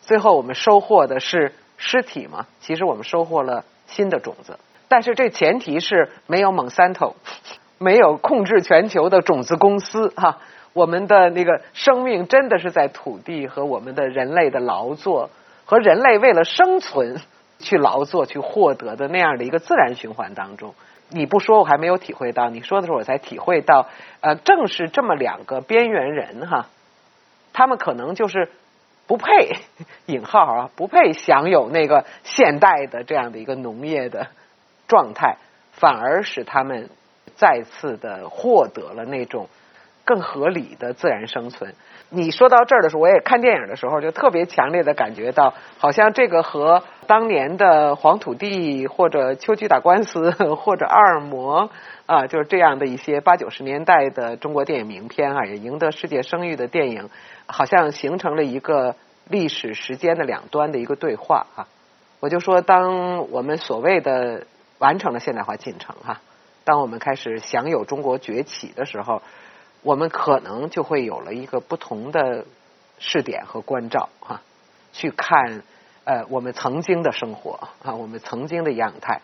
[0.01, 7.15] 最后我们收获的是尸体嘛，其实我们收获了新的种子，但是这前提是没有蒙三头。
[7.77, 10.37] 没有控制全球的种子公司哈，
[10.71, 15.29] 我们的那个生命真的是在土地和我们的人类的劳作
[15.65, 17.19] 和人类为了生存
[17.59, 20.73] 去劳作去获得的那样的一个自然循环当中。
[21.09, 23.87] 你不说我还没有体会到，你说的时候我才体会到，
[24.21, 26.67] 呃，正是这么两个边缘人哈，
[27.51, 28.49] 他们可能就是
[29.07, 29.53] 不配
[30.05, 34.27] 引号啊，不配享有那个现代的这样的一个农业的
[34.87, 35.37] 状态，
[35.71, 36.89] 反而使他们。
[37.37, 39.49] 再次的获得了那种
[40.05, 41.75] 更合理的自然生存。
[42.09, 51.69] 你说到这儿的时候，我也看电影的时候就特别强烈的感觉到，好像这个和当年的黄土地或者秋菊打官司或者二魔
[52.05, 57.09] 啊，就是这样的一些八九十年代的中国电影名片啊，也赢得世界声誉的电影，
[57.47, 58.95] 好像形成了一个
[59.27, 61.67] 历史时间的两端的一个对话啊。
[62.19, 64.47] 我就说，当我们所谓的
[64.79, 66.21] 完成了现代化进程哈。
[66.63, 69.21] 当我们开始享有中国崛起的时候，
[69.83, 72.45] 我们可能就会有了一个不同的
[72.97, 74.41] 视点和关照哈，
[74.91, 75.61] 去看
[76.05, 79.21] 呃我们曾经的生活啊，我们曾经的样态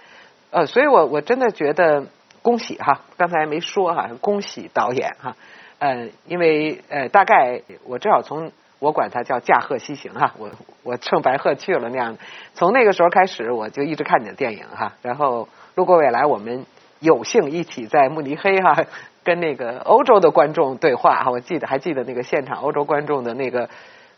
[0.52, 2.06] 呃，所以我我真的觉得
[2.44, 5.36] 恭喜哈，刚才没说哈，恭喜导演哈，
[5.82, 10.52] 呃，因为呃大概我至少从我管它叫驾鹤西行哈，我
[10.84, 12.18] 我乘白鹤去了那样，
[12.54, 16.66] 从那个时候开始我就一直看你的电影哈，然后路过未来我们。
[17.04, 18.78] 有幸一起在慕尼黑哈
[19.24, 23.68] 跟那个欧洲的观众对话哈，我记得还记得那个现场欧洲观众的那个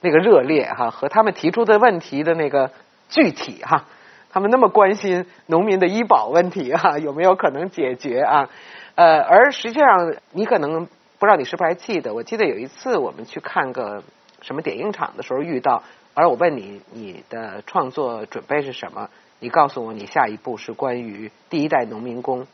[0.01, 2.71] 那个热烈哈和他们提出的问题的那个
[3.07, 3.85] 具体哈，
[4.29, 8.49] 他们那么关心农民的医保问题哈有没有可能解决啊？
[8.95, 10.89] 呃，而实际上你可能
[11.23, 14.03] 不知道你是不是还记得，我记得有一次我们去看个
[14.41, 15.81] 什么点映场的时候遇到，
[16.13, 19.09] 而我问你你的创作准备是什么，
[19.39, 22.45] 你告诉我你下一步是关于第一代农民工。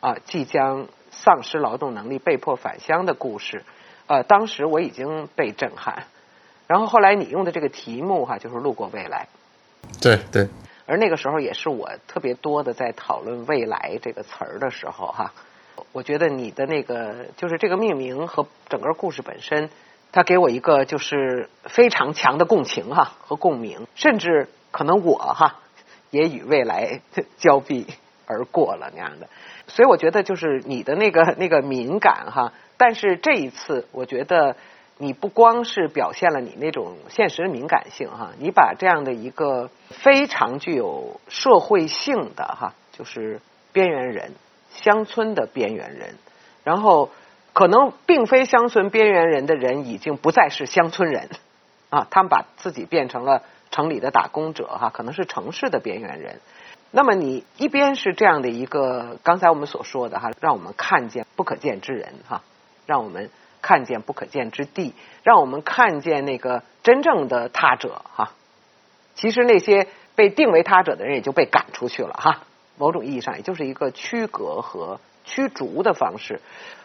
[0.00, 3.62] 啊，即将丧失劳动能力、被迫返乡的故事，
[4.06, 6.04] 呃，当时我已经被震撼。
[6.66, 9.28] 然后后来你用的这个题目哈，就是路过未来。
[10.00, 10.48] 对对。
[10.86, 15.34] 而那个时候也是我特别多的在讨论“未来”这个词儿的时候哈，
[15.92, 19.70] 我觉得你的那个就是这个命名和整个故事本身，
[20.12, 25.60] 它给我一个就是非常强的共情哈和共鸣，甚至可能我哈
[26.10, 27.00] 也与未来
[27.38, 27.86] 交臂
[28.26, 29.28] 而过了那样的。
[29.66, 34.56] 所以我觉得就是你的那个那个敏感哈，但是这一次我觉得
[34.96, 43.40] 你不光是表现了你那种现实的敏感性哈，你把这样的一个非常具有社会性的哈，就是
[43.72, 44.32] 边缘人、
[44.70, 46.14] 乡村的边缘人，
[46.64, 47.10] 然后
[47.52, 51.28] 可能并非乡村边缘人的人已经不再是乡村人
[51.90, 56.40] 啊，他们把自己变成了城里的打工者哈，可能是城市的边缘人。
[56.90, 62.42] 那么你一边是这样的一个，刚才我们所说的哈，让我们看见不可见之人哈，
[62.86, 63.28] 让我们
[63.60, 68.32] 看见不可见之地，让我们看见那个真正的他者哈。
[69.14, 72.40] 其实那些被定为他者的人也就被赶出去了哈。
[72.78, 76.40] 某种意义上，也就是一个区隔和驱逐的方式。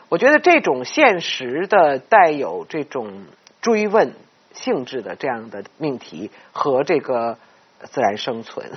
[0.09, 3.25] 我觉得这种现实的带有这种
[3.61, 4.13] 追问
[4.53, 7.37] 性质的这样的命题和这个
[7.91, 8.71] 自然生存。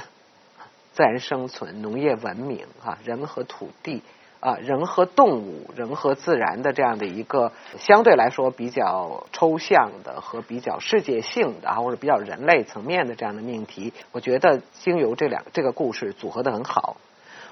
[0.93, 4.03] 自然生存、农业文明啊，人和土地
[4.47, 16.97] 啊，人和动物、人和自然的这样的一个相对来说比较抽象的和比较世界性的啊，或者比较人类层面的这样的命题，我觉得经由这两这个故事组合的很好。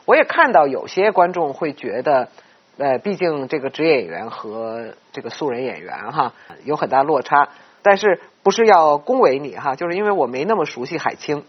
[0.05, 2.29] 我也看到有些观众会觉得，
[2.79, 7.49] 呃，毕竟这个职业演员和这个素人演员哈有很大落差，
[7.83, 11.43] 但是不是要恭维你哈，就是因为我没那么熟悉海清。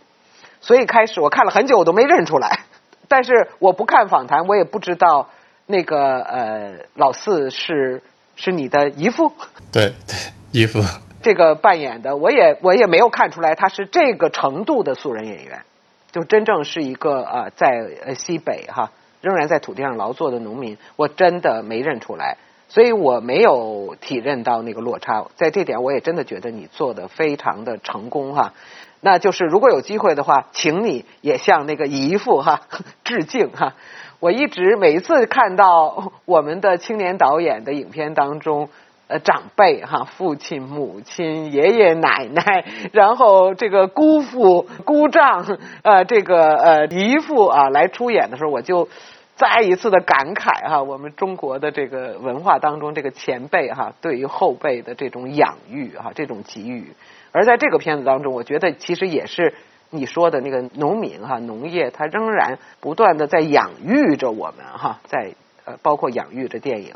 [0.59, 2.61] 所以开始我看了很久，我都没认出来。
[3.07, 5.29] 但是我不看访谈，我也不知道
[5.65, 8.01] 那个呃老四是
[8.35, 9.31] 是你的姨父。
[9.71, 10.15] 对对，
[10.51, 10.81] 姨父。
[11.21, 15.63] 这个扮演的，我也我也没有看出来他是这个程度的素人演员，
[16.11, 17.67] 就真正是一个啊在
[18.05, 22.37] 呃西北哈仍然在土地上劳作的农民，我真的没认出来。
[22.67, 25.25] 所以我没有体认到那个落差。
[25.35, 28.53] 在这点，我也真的觉得你做的非常的成功哈。
[29.01, 32.61] 那就是如果有机会的话，请你也向那个姨父哈
[33.03, 33.75] 致敬哈。
[34.19, 38.69] 我一直每一次看到我们的青年导演的影片当中，
[39.07, 48.87] 呃，长辈哈，父亲、母亲、爷爷奶奶，然后这个姑父、姑丈，呃，这个呃姨父啊，来出演的时候，我就
[49.35, 56.93] 再一次的感慨哈，我们中国的这个文化当中，这个前辈哈对于后辈的这种养育哈，这种给予，
[57.31, 59.53] 而在这个片子当中，我觉得其实也是。
[59.89, 66.93] 你说的那个农民哈，农业它仍然不断的在养育着我们哈，在呃包括养育着电影，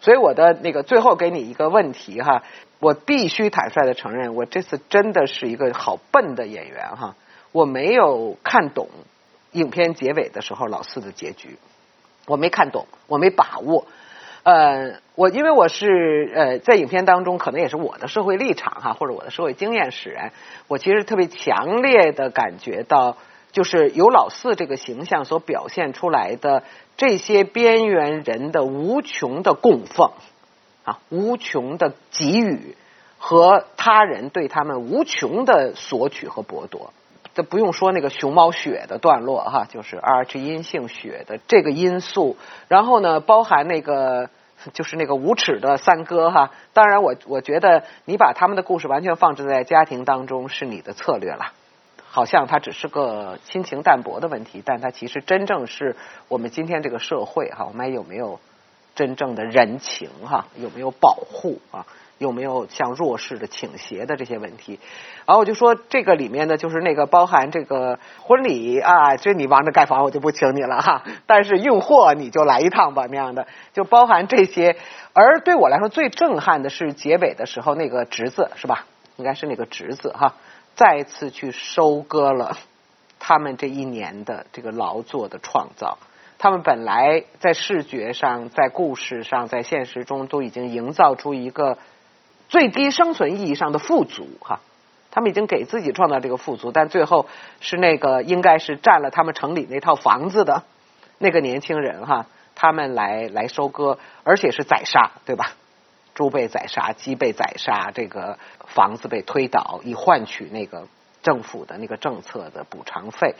[0.00, 2.42] 所以我的那个最后给你一个问题哈，
[2.80, 7.14] 我必须坦率的承认，我这次真的是一个好笨的演员哈，
[7.52, 8.88] 我没有看懂
[9.52, 11.56] 影片结尾的时候老四的结局，
[12.26, 13.86] 我没看懂，我没把握。
[14.44, 20.32] 呃，我因为我是呃在影片当中，可能也是我的社会立场哈，或者我的社会经验使然，
[20.68, 23.16] 我其实特别强烈的感觉到，
[23.52, 26.62] 就是由老四这个形象所表现出来的
[26.98, 30.10] 这些边缘人的无穷的供奉
[30.84, 32.76] 啊，无穷的给予
[33.16, 36.92] 和他人对他们无穷的索取和剥夺。
[37.34, 42.36] 这不用说那个熊猫血的段落哈，就是 Rh 阴性血的这个因素，
[42.68, 44.30] 然后呢，包含那个
[44.72, 46.52] 就是那个无耻的三哥哈。
[46.72, 51.52] 当然，我我觉得你把他们的故事完全放置在家庭当中是你的策略了，
[52.08, 55.96] 好像它只是个亲情淡薄的问题，但它其实真正是
[56.28, 58.38] 我们今天这个社会哈，我们有没有
[58.94, 61.84] 真正的人情哈，有没有保护啊？
[62.18, 64.78] 有没有向弱势的倾斜的这些问题？
[65.26, 71.02] 然后我就说这个里面呢，就是那个包含这个婚礼啊，这你忙着盖房，我就不请你了哈。
[71.26, 74.76] 但是运货你就来一趟吧，那样的就包含这些。
[75.12, 78.86] 而对我来说最震撼的是结尾的时候，那个侄子是吧？
[79.16, 80.34] 应该是那个侄子哈，
[80.74, 82.58] 再次去收割了
[83.18, 85.98] 他们这一年的这个劳作的创造。
[86.38, 91.78] 他们本来在视觉上、在故事上、在现实中都已经营造出一个。
[92.48, 94.60] 最低生存意义上的富足哈，
[95.10, 97.26] 他们已经给自己创造这个富足，但最后
[97.60, 100.62] 是那个应该是占了他们城里那套房子的
[101.18, 105.52] 那个年轻人哈，他们来来收割，而且是宰杀对吧？
[106.14, 110.86] 猪被宰杀，鸡被宰杀，这个房子被推倒，以换取那个
[111.22, 113.34] 政府的那个政策的补偿费。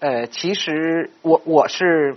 [0.00, 2.16] 呃，其实我我是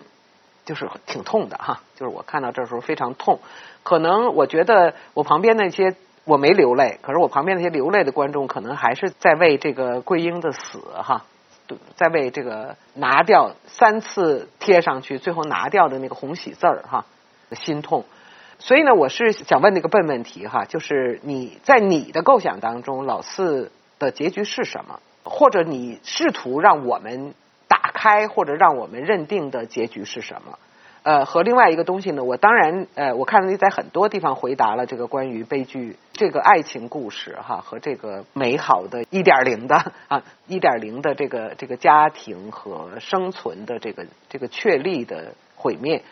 [0.66, 3.40] 就是挺痛的哈，就是我看到这时候非常痛，
[3.84, 5.96] 可能我觉得我旁边那些。
[6.24, 11.26] 我没流泪，可是我旁边那些流泪的观众，可能还是在为这个桂英的死哈，
[11.96, 17.06] 在为这个拿掉三次贴上去，最后拿掉的那个红喜字儿哈，
[17.54, 18.06] 心痛。
[18.60, 25.00] 所以呢，我是想问那个笨问题哈，就是你在你的构想当中，老四的结局是什么？
[25.24, 27.34] 或者你试图让我们
[27.68, 30.60] 打开，或者让我们认定的结局是什么？
[31.04, 46.04] 呃，和另外一个东西呢，我当然，呃，我看到你在很多地方回答了这个关于悲剧这个爱情故事哈，和这个美好的一点零的 啊一点零的这个这个家庭和生存的这个这个确立的毁灭，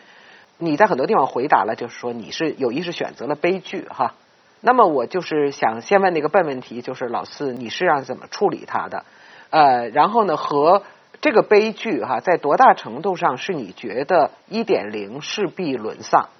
[0.58, 4.16] 你在很多地方回答了，就是说你是有意识选择了悲剧哈。
[4.60, 9.04] 那么我就是想先问那个笨问题，就是老四，你是让怎么处理它的？
[9.50, 10.82] 呃，然后呢和。
[11.20, 16.30] 这个悲剧哈，在多大程度上是你觉得一点零势必沦丧，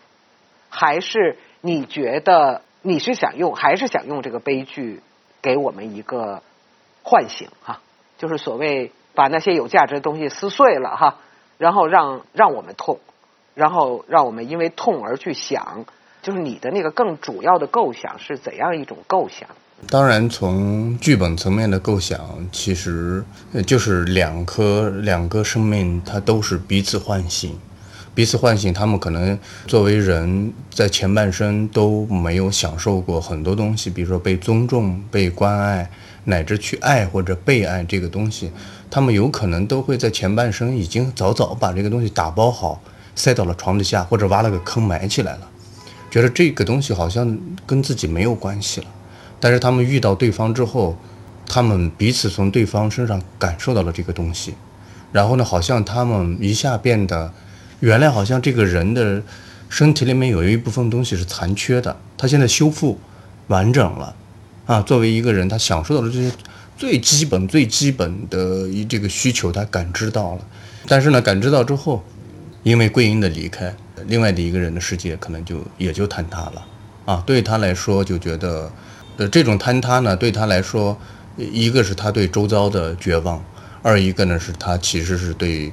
[0.70, 5.03] 还是你觉得你是想用，还是想用这个悲剧
[5.43, 6.43] 给我们一个
[7.03, 7.81] 唤醒哈？
[8.19, 11.19] 就是所谓把那些有价值的东西撕碎了哈，
[11.59, 13.01] 然后让让我们痛，
[13.55, 15.85] 然后让我们因为痛而去想，
[16.23, 19.49] 就是你的那个更主要的构想是怎样一种构想？
[19.88, 23.25] 当然，从剧本层面的构想，其实
[23.66, 27.59] 就是两颗两个生命，它都是彼此唤醒，
[28.14, 28.73] 彼此唤醒。
[28.73, 35.90] 他们可能作为人在前半生都没有享受过很多东西，比如说被尊重、被关爱，
[36.25, 38.51] 乃至去爱或者被爱这个东西，
[38.90, 42.83] 他们有可能都会在前半生已经早早把这个东西打包好，
[43.14, 45.49] 塞到了床底下，或者挖了个坑埋起来了，
[46.11, 48.87] 觉得这个东西好像跟自己没有关系了。
[49.39, 50.97] 但是他们遇到对方之后，
[51.47, 54.55] 他们彼此从对方身上感受到了这个东西，
[55.12, 57.32] 然后呢，好像他们一下变得，
[57.81, 59.22] 原来好像这个人的
[59.68, 62.99] 身体里面有一部分东西是残缺的，他现在修复
[63.49, 64.14] 完整了，
[64.66, 66.31] 啊，作为一个人，他享受到了这些
[66.76, 70.47] 最基本、最基本的一这个需求，他感知到了。
[70.87, 72.03] 但是呢，感知到之后，
[72.62, 73.74] 因为桂英的离开，
[74.07, 76.66] 另外的一个人的世界可能就也就坍塌了
[77.05, 77.22] 啊。
[77.26, 78.70] 对他来说，就觉得，
[79.16, 80.97] 呃，这种坍塌呢，对他来说，
[81.37, 83.43] 一个是他对周遭的绝望，
[83.83, 85.72] 二一个呢是他其实是对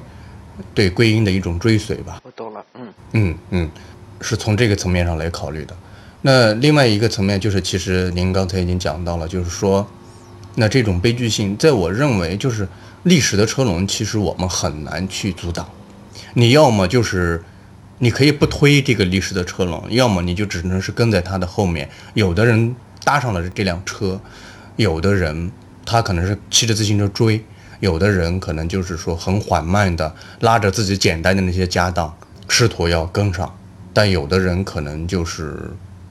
[0.74, 2.20] 对归因的一种追随吧。
[2.24, 3.70] 我懂了，嗯嗯嗯，
[4.20, 5.76] 是从这个层面上来考虑的。
[6.22, 9.86] 那另外一个层面就是，其实您刚才已经讲到了，就是说，
[10.56, 12.66] 那这种悲剧性，在我认为，就是
[13.04, 15.68] 历史的车轮，其实我们很难去阻挡。
[16.34, 17.42] 你要么就是，
[17.98, 21.88] 你可以不推这个历史的车轮，要么你就只能是跟在它的后面。
[22.14, 24.20] 有的人搭上了这辆车，
[24.74, 25.52] 有的人
[25.86, 27.42] 他可能是骑着自行车追，
[27.80, 32.16] 有的人可能就是说很缓慢的拉着自己简单的那些家当，
[32.48, 33.58] 试图要跟上，
[33.92, 35.70] 但有的人可能就是。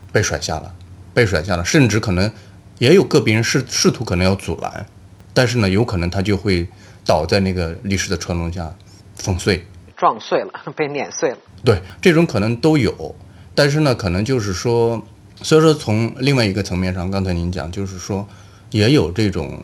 [0.09, 0.73] 被甩下了，
[1.13, 2.31] 被甩下了，甚至可能
[2.79, 4.83] 也有个别人试试图可能要阻拦，
[5.31, 6.65] 但是呢，有可能他就会
[7.05, 8.73] 倒在那个历史的车轮下，
[9.15, 9.63] 粉碎、
[9.95, 11.37] 撞碎了， 被碾碎了。
[11.63, 13.13] 对，这种可能都有，
[13.53, 14.99] 但是呢，可能就是说，
[15.43, 18.27] 所以说从另外一个层面上，刚才您讲，就是说
[18.71, 19.61] 也有这种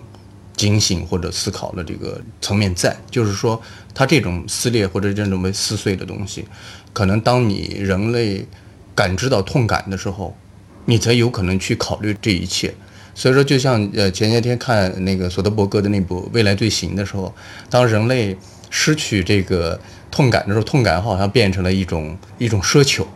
[0.64, 3.62] 警醒或者思考的这个层面在，就是说，
[3.94, 6.46] 它这种撕裂或者这种被撕碎的东西，
[6.94, 8.48] 可能当你人类
[8.96, 10.36] 感知到痛感的时候。
[10.86, 12.74] 你才有可能去考虑这一切，
[13.16, 17.34] 所以说，就像呃前些天看那个索德伯格的那部《未来罪行》的时候，
[17.70, 18.36] 当人类
[18.70, 19.80] 失去这个
[20.12, 23.08] 痛感的时候，痛感好像变成了一种一种奢求，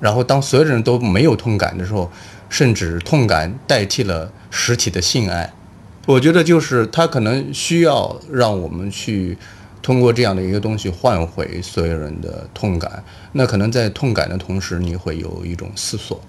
[0.00, 2.10] 然后当所有人都没有痛感的时候，
[2.48, 5.52] 甚至痛感代替了实体的性爱，
[6.06, 9.38] 我觉得就是他可能需要让我们去
[9.80, 16.20] 通过这样的一个东西换回所有人的痛感，那可能在痛感的同时，你会有一种思索。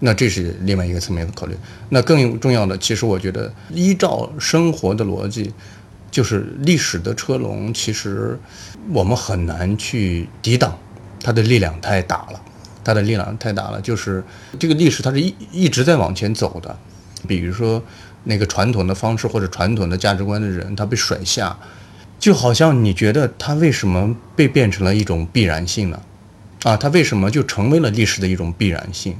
[0.00, 1.56] 那这是另外一个层面的考虑。
[1.88, 5.52] 那更重要的，其实我觉得，依照生活的逻辑，
[6.12, 8.38] 就是历史的车轮，其实
[8.92, 10.78] 我们很难去抵挡，
[11.20, 12.40] 它的力量太大了，
[12.84, 13.80] 它的力量太大了。
[13.80, 14.22] 就是
[14.60, 16.78] 这个历史，它是一一直在往前走的。
[17.26, 17.82] 比如说，
[18.24, 21.58] 那个传统的方式或者传统的价值观的人，他被甩下，
[22.18, 26.00] 就好像你觉得他为什么被变成了一种必然性呢？
[26.64, 29.16] 啊，他为什么就成为了历史的一种必然性？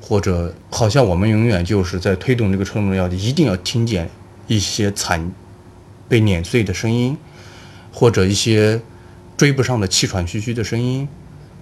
[0.00, 4.08] 或者好像我们永远就是在推动这个车轮，要一定要听见
[4.46, 5.30] 一些惨
[6.08, 7.16] 被碾碎的声音，
[7.92, 8.80] 或者一些
[9.36, 11.06] 追不上的气喘吁吁的声音，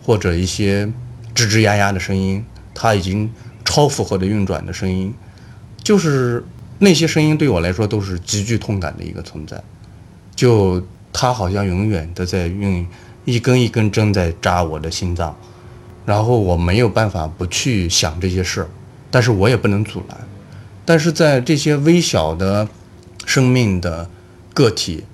[0.05, 0.87] 或者一些
[1.35, 3.31] 吱吱呀呀的声音，它已经
[3.65, 5.13] 超负荷的运转的声音，
[5.83, 6.45] 就是
[6.79, 9.63] 那些声音对我来说都是极具痛感的一个存在。
[10.35, 12.87] 就它好像永远都在用
[13.25, 15.37] 一根一根针在扎我的心脏。
[16.07, 18.67] 然后我没有办法不去想这些事，
[19.11, 20.17] 但是我也不能阻拦。
[20.87, 22.67] 但是在这些微小的
[23.27, 24.09] 生命的
[24.55, 25.05] 个体，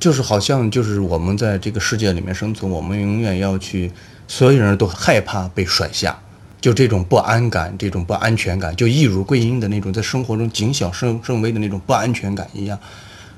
[0.00, 3.92] 就是好像就是我们在这个世界里面生存，我们永远要去，
[4.26, 6.18] 所有人都害怕被甩下，
[6.62, 12.78] 就这种不安感，这种不安全感，就一如桂英的那种在生活中谨小慎慎微的那种不安全感一样，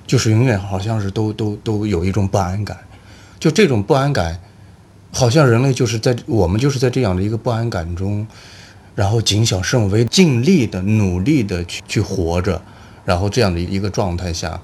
[0.07, 2.79] 就是永远好像是都都都有一种不安感，
[3.41, 4.39] 就这种不安感。
[5.17, 8.27] 好像人类就是在我们就是在这样的一个不安感中，
[8.97, 12.61] 然后谨小慎微、尽力的、努力的去去活着，
[13.05, 14.61] 然后这样的一个状态下，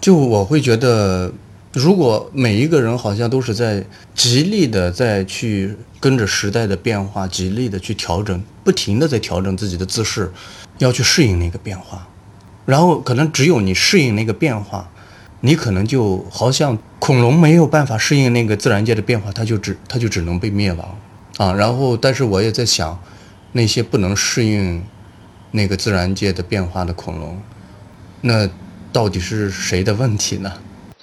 [0.00, 1.30] 就我会觉得，
[1.72, 10.30] 如果每一个人好像都是在极力的在去跟着时代的变化，极力的去调整，不停的在调整自己的姿势，
[10.78, 12.06] 要去适应那个变化，
[12.66, 14.88] 然后可能只有你适应那个变化。
[15.44, 20.96] 你可能就好像恐龙没有办法适应那个自然界的变化，它就只它就只能被灭亡
[21.36, 21.52] 啊。
[21.52, 22.96] 然后，但是我也在想，
[23.50, 24.84] 那些不能适应
[25.50, 27.42] 那个自然界的变化的恐龙，
[28.20, 28.48] 那
[28.92, 30.52] 到底是谁的问题呢？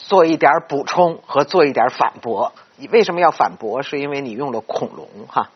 [0.10, 2.52] 做一点补充和做一点反驳。
[2.78, 3.84] 你为什么要反驳？
[3.84, 5.52] 是因为你用了恐龙哈。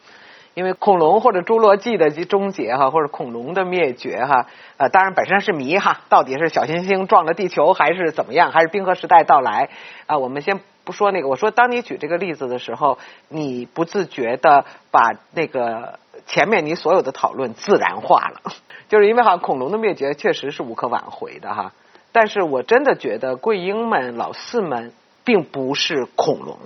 [0.54, 4.46] 因为恐龙或者侏罗纪的终结哈，或者恐龙的灭绝哈，
[4.78, 9.70] 呃，当然本身是谜哈，到底是小行星撞了地球还是怎么样，还是冰河时代到来
[10.06, 10.20] 啊？
[10.20, 13.00] 我们先不说那个，我说当你举这个例子的时候，
[13.30, 15.98] 你不自觉的把那个
[16.28, 18.54] 前面你所有的讨论自然化了，
[18.90, 21.74] 就是因为哈，恐龙的灭绝确实是无可挽回的哈，
[22.14, 24.94] 但是我真的觉得贵英们老四们
[25.26, 26.58] 并不是恐龙，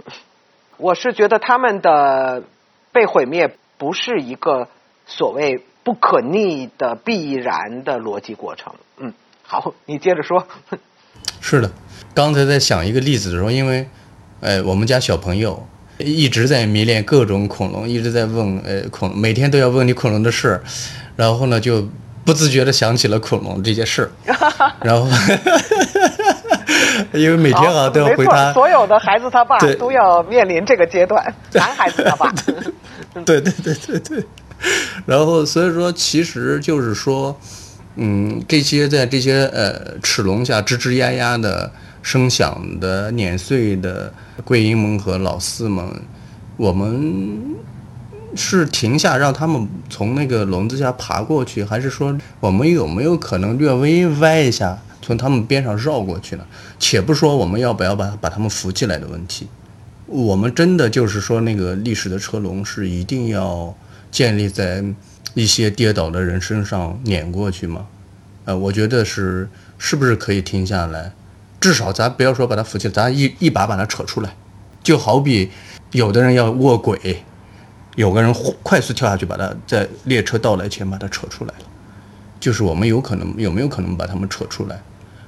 [0.77, 2.43] 我是觉得他们的
[2.91, 3.57] 被毁灭。
[3.79, 4.69] 不是一个
[5.05, 8.73] 所谓不可逆的必然的逻辑过程。
[8.97, 10.47] 嗯，好，你接着说。
[11.39, 11.69] 是的，
[12.15, 13.87] 刚才在想一个例子的时候，因为，
[14.39, 15.63] 呃，我们家小朋友
[15.99, 20.59] 一直在迷恋各种恐龙，一直在问，呃，恐每天都要问你恐龙的事，
[21.15, 21.87] 然后呢，就
[22.27, 24.11] 不自觉的想起了恐龙这件事，
[24.83, 25.07] 然后，
[27.17, 28.51] 因为每天好像都要回答。
[28.51, 32.29] 所有的孩子他爸都要面临这个阶段，男 孩子他爸。
[33.23, 34.23] 对对对对对。
[35.05, 37.33] 然后所以说，其实就是说，
[37.95, 41.71] 嗯，这些在这些呃齿笼下吱吱呀呀的
[42.01, 44.13] 声响的碾碎的
[44.43, 45.89] 桂英们和老四们，
[46.57, 47.55] 我们
[48.37, 54.77] 是停下让他们从那个笼子下爬过去，还是说我们有没有可能略微歪一下？
[55.01, 56.45] 从他们边上绕过去呢，
[56.77, 59.47] 且不说我们要不要把把他们扶起来的问题，
[60.05, 63.73] 我们真的就是说那个历史的车龙是一定要
[64.11, 64.83] 建立在
[65.33, 67.87] 一些跌倒的人身上碾过去吗？
[68.43, 71.13] 呃，我觉得是，是不是可以停下来？
[71.61, 74.35] 至少咱不要说把他扶起来，咱一一把把他扯出来，
[74.83, 75.49] 就好比
[75.91, 77.23] 有的人要卧轨，
[77.97, 78.31] 有个人
[78.61, 81.65] 快速跳下去，把他在列车到来前把他扯出来了，
[82.39, 84.79] 就是我们有可能有没有可能把他们扯出来？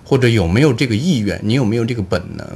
[0.06, 1.40] 或者有没有这个意愿？
[1.44, 2.48] 你有没有这个本能？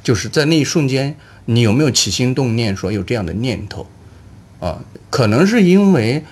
[0.00, 3.84] 就是在那一瞬间，你有没有起心动念说有这样的念头？
[4.60, 4.78] 啊，
[5.10, 6.24] 可能是因为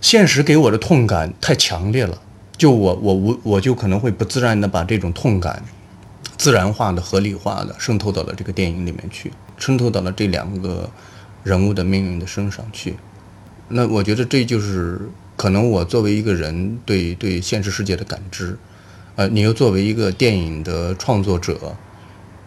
[0.00, 2.18] 现实给我的痛感太强烈了，
[2.56, 5.62] 就我我我我就可能会不自然的把这种痛感
[6.38, 10.88] 自然化的、合理化的渗透到了这个电影里面去，渗透到了这两个
[11.42, 12.96] 人物的命运的身上去。
[13.68, 15.00] 那我觉得这就是
[15.36, 18.56] 可能我作为一个人对对现实世界的感知。
[19.16, 21.76] 呃，你又作为一个电影的创作者，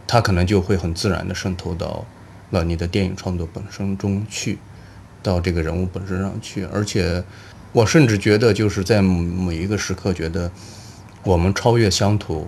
[0.07, 2.05] 他可能就会很自然的渗透到
[2.51, 4.57] 了你的电影创作本身中去，
[5.21, 6.63] 到这个人物本身上去。
[6.73, 7.23] 而且，
[7.73, 10.51] 我甚至觉得，就是在某一个时刻，觉得
[11.23, 12.47] 我们超越乡土，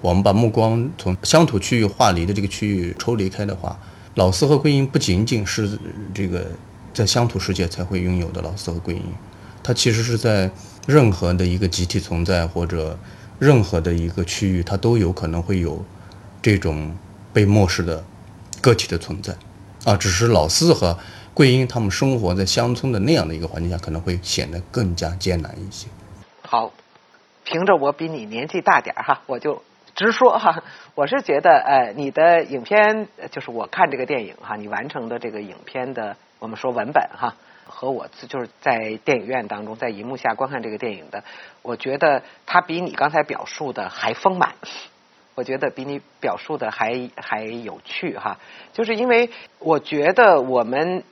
[0.00, 3.76] 我们把目光从乡土区域划离的这个区域抽离开的话，
[4.14, 5.78] 老四和桂英不仅仅是
[6.14, 6.46] 这个
[6.92, 9.02] 在乡土世界才会拥有的老四和桂英，
[9.62, 10.50] 它其实是在
[10.86, 12.98] 任何的一个集体存在或者。
[13.40, 15.84] 任何的一个区域，它都有可能会有
[16.42, 16.92] 这种
[17.32, 18.04] 被漠视的
[18.60, 19.32] 个体的存在，
[19.84, 20.98] 啊，只是老四和
[21.32, 25.86] 桂英他们生活在乡村的那样的一个环境下，可能会显得更加艰难一些。
[26.42, 26.72] 好，
[27.44, 29.62] 凭着我比你年纪大点儿哈，我就
[29.94, 30.64] 直说哈，
[30.98, 37.36] 我是觉得，呃，你的影片就是我看这个电影哈，你完成的这个影片的，我们说文本哈。
[37.68, 41.22] 和我就是在电影院当中，在荧幕下观看这个电影的，
[41.62, 44.54] 我觉得它比你刚才表述的还丰满，
[45.36, 48.38] 我觉得比你表述的还还有趣哈。
[48.72, 49.30] 就是因为
[49.60, 51.04] 我觉得我们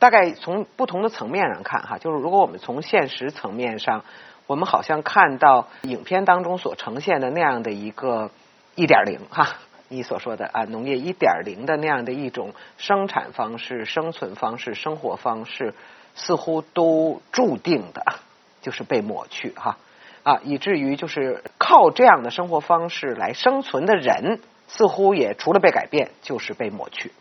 [0.00, 4.02] 大概从不同的层面上看哈，就是如果我们从现实层面上，
[4.48, 8.32] 我们好像看到影片当中所呈现的那样的一个
[8.78, 9.58] 一点零哈，
[9.88, 15.74] 你所说的啊农业一点零的那样的一种生产方式、生存方式、生活方式。
[16.20, 18.02] 似乎都注定的，
[18.60, 19.78] 就是被抹去哈
[20.24, 27.12] 啊，以至于就是靠这样的生活方式来生存的人，似乎也除了被改变，就是被抹去。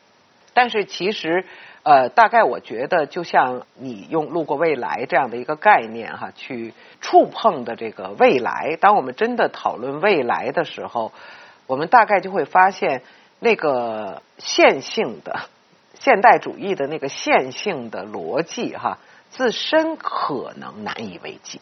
[0.55, 1.45] 但是其实
[1.83, 8.77] 呃，大概我觉得，就像你用“路过未来”这样的一个概念哈，去触碰的这个未来。
[8.81, 11.13] 当我们真的讨论未来的时候，
[11.67, 13.03] 我们大概就会发现
[13.39, 15.41] 那个线性的。
[15.99, 18.99] 现代主义的那个线性的逻辑，哈，
[19.31, 21.59] 自身可能难以为继。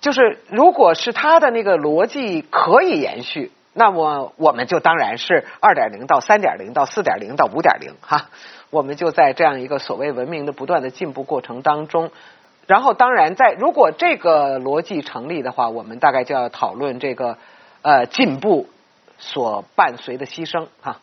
[0.00, 8.30] 就是如果是他的那个逻辑可以延续，那么我们就当然是二点零到三点零到四点零到五点零，哈，
[8.70, 12.10] 我们就在这样一个所谓文明的不断的进步过程当中。
[12.66, 17.36] 然后，当然，在如果这个逻辑成立的话，我们大概就要讨论这个
[17.82, 18.68] 呃进步
[19.18, 21.00] 所伴随的牺牲，哈。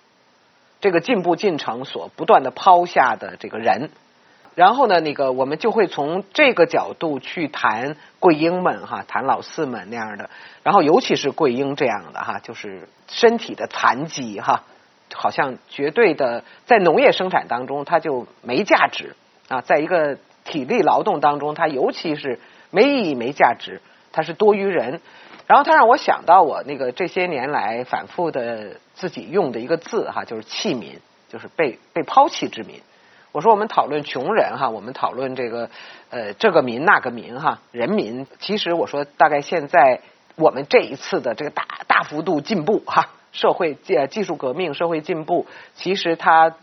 [0.81, 3.89] 这个进步进程所不断的抛下的这个人，
[4.53, 10.29] 然后呢，那个我们就会从这个角度去谈桂英们哈，谈老四们那样的，
[10.61, 14.63] 然后尤其是桂英这样的哈，就是身体的残疾哈，
[15.11, 19.15] 好像绝对的在农业生产当中他就没价值
[19.47, 22.39] 啊，在一个体力劳动当中，他尤其是
[22.69, 25.01] 没意义、没价值，他是多余人。
[25.47, 32.81] 然后他让我想到我那个这些年来反复的自己用的一个字哈，就是弃民，就是被被抛弃之民。
[33.31, 35.69] 我说我们讨论穷人哈，我们讨论这个
[36.09, 38.25] 呃这个民那个民哈，人民。
[38.39, 40.01] 其实我说大概现在
[40.35, 46.55] 我们这一次的这个大大幅度进步哈，社会技技术革命、社会进步，其实它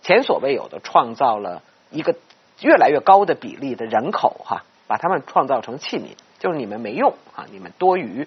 [0.00, 2.14] 前所未有的创造了一个
[2.60, 6.16] 越来越高的比例的人口哈，把他们创造成弃民。
[6.42, 8.26] 就是你们没用啊，你们多余。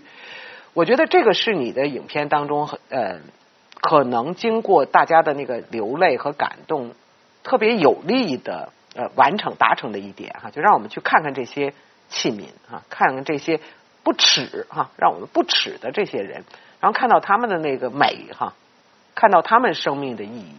[0.72, 3.20] 我觉得这个是你的影片当中，呃，
[3.82, 6.93] 可能经过大家的那个流泪和感动，
[7.43, 11.74] 特别有力的呃完成达成的一点哈，就让我们去看看这些
[12.07, 13.59] 器皿啊，看看这些
[14.01, 16.45] 不耻哈，让我们不耻的这些人，
[16.80, 18.53] 然后看到他们的那个美哈，
[19.13, 20.55] 看到他们生命的意义，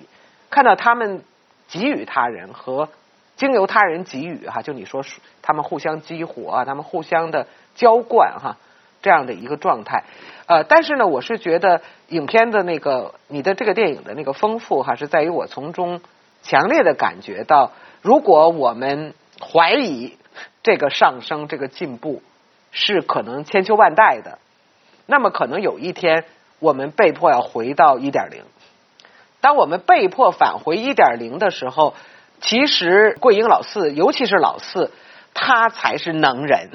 [0.50, 1.22] 看到他们
[1.68, 2.90] 给予他人和
[3.36, 5.04] 经由他人给予哈，就你说
[5.42, 8.56] 他们互相激活啊，他们互相的浇灌哈，
[9.02, 10.04] 这样的一个状态。
[10.46, 16.00] 呃，但是呢，我是觉得影片的那个你的这个电影的那个丰富哈，是在于我从中
[16.42, 20.16] 强烈的感觉到，如果我们怀疑
[20.62, 22.22] 这个上升、这个进步
[22.70, 24.38] 是可能千秋万代的，
[25.04, 26.24] 那么可能有一天
[26.58, 28.44] 我们被迫要回到一点零。
[29.40, 31.94] 当我们被迫返回一点零的时候，
[32.40, 34.90] 其实桂英老四，尤其是老四，
[35.34, 36.70] 他才是能人，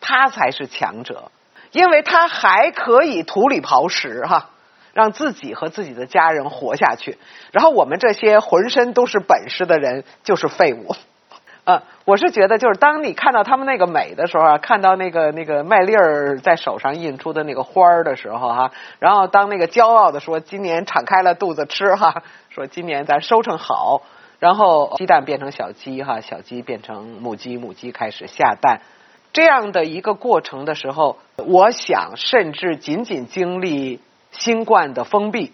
[0.00, 1.30] 他才是强者。
[1.72, 4.50] 因为他还可以土里刨食哈，
[4.92, 7.18] 让自己和自己的家人活下去。
[7.50, 10.94] 然后我们这些浑身都是本事的人就是废物。
[11.66, 24.02] 呃，我是觉得，就是当你看到他们那个美的时候啊，看到那个那个麦粒儿在手上印出的那个花儿的时候哈，然后当那个骄傲的说今年敞开了肚子吃哈，说今年咱收成好，
[24.38, 28.80] 然后鸡蛋变成小鸡哈，小鸡变成母鸡，母鸡开始下蛋。
[29.32, 35.52] 这样的一个过程的时候，我想，甚至仅仅经历新冠的封闭，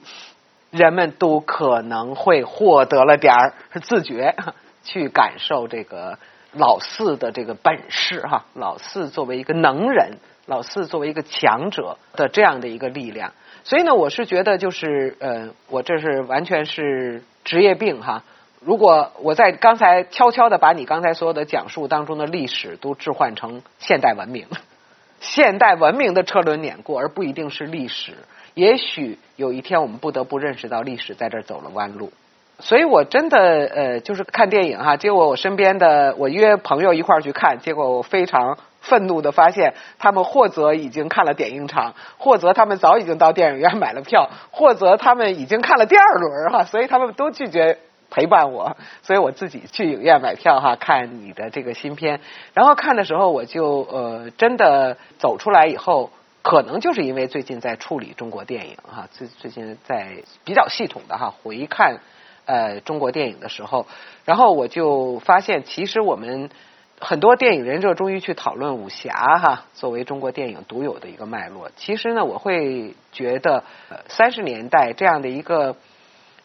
[0.70, 4.37] 人们都可能会获得了点儿自觉，
[4.83, 6.18] 去感受这个
[6.53, 8.45] 老四的这个本事哈。
[8.53, 13.33] 老四作为一个能人，老四作为一个强者的这样的一个力量。
[13.64, 18.24] 所以呢，我是觉得，就是呃，我这是完全是职业病哈。
[18.61, 24.47] 如果我在刚才悄悄的把你刚才所有的讲述当中的历史都置换成现代文明，
[25.19, 28.13] 现代文明的车轮碾过，而不一定是历史。
[28.53, 32.13] 也许有一天我们不得不认识到历史在这走了弯路。
[32.59, 33.39] 所以我真的
[33.75, 47.79] 呃，就是看电影哈，结果我身边的我约朋友一块儿去看，结果我非常愤怒的发现，他们或者已经看了点映场，或者他们早已经到电影院买了票，或者他们已经看了第二轮哈，所以他们都拒绝。
[48.11, 52.21] 陪伴我，所以我自己去影院买票哈，看你的这个新片。
[52.55, 56.11] 然后看的时候，我就呃真的走出来以后，
[56.43, 62.01] 可能就是因为最近在处理中国电影哈，最最近在比较系统的哈回看
[62.47, 63.87] 呃中国电影的时候，
[64.25, 66.51] 然后我就发现，其实我们
[66.99, 71.71] 很多电影人热衷于去讨论武侠哈，作为中国电影独有的一个脉络。
[71.77, 73.63] 其实呢，我会觉得
[74.09, 75.77] 三十年代这样的一个。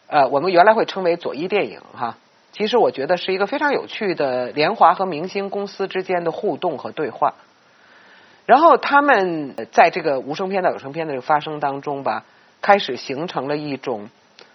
[0.08, 2.16] 呃，我们原来会称为左翼电影哈，
[2.52, 7.34] 其实我觉得是一个非常有趣的联华和明星公司之间的互动和对话。
[8.46, 12.24] 然后他们在这个无声片到有声片的这个发生当中吧，
[12.62, 14.08] 开始形成了一种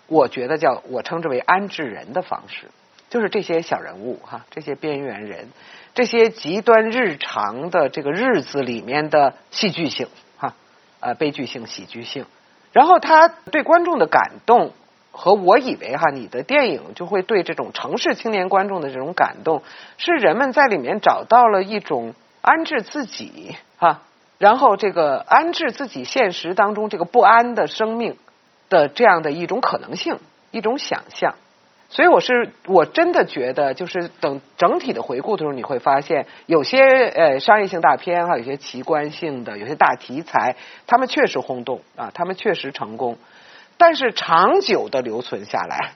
[0.08, 2.68] 我觉得叫我称之为安置人的方式，
[3.10, 5.50] 就是这些小人物哈，这些边缘人，
[5.94, 10.54] 这些极端日常的这个日子里面的戏剧性哈，
[11.02, 12.26] 呃，悲剧性、喜剧性，
[12.72, 14.72] 然后他对观众的感动。
[15.12, 19.62] 和我以为哈，你的电影就会对这种城市青年观众的这种感动，
[19.98, 24.02] 是人们在里面找到了一种安置自己哈，
[24.38, 28.18] 然后这个安置自己现实当中这个不安的生命
[28.70, 30.18] 的这样的一种可能性，
[30.52, 31.36] 一种想象。
[31.90, 40.56] 所以我是我真的觉得，就是等整体的回顾的时候，你会发现有些呃商业性大片哈，有些奇观性的，有些大题材，
[40.88, 43.18] 他们确实轰动啊，他们确实成功。
[43.82, 45.94] 但是长久的留存下来，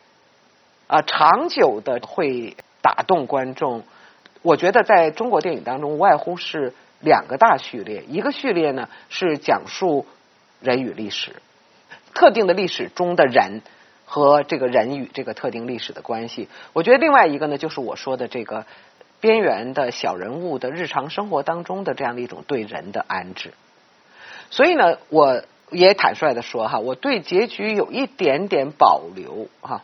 [0.87, 3.83] 啊，长久的会打动观众。
[4.41, 8.03] 我觉得在中国电影当中，无外乎是两个大序列。
[8.07, 10.07] 一个序列呢是讲述
[10.61, 11.35] 人与历史，
[12.15, 13.61] 特定的历史中的人
[14.05, 16.49] 和这个人与这个特定历史的关系。
[16.73, 18.65] 我觉得另外一个呢，就是我说的这个
[19.19, 23.53] 边缘的小人物的日常生活当中的这样的一种对人的安置。
[24.49, 25.43] 所以呢，我。
[25.71, 29.83] 也坦率的说哈，我对结局有一点点保留哈，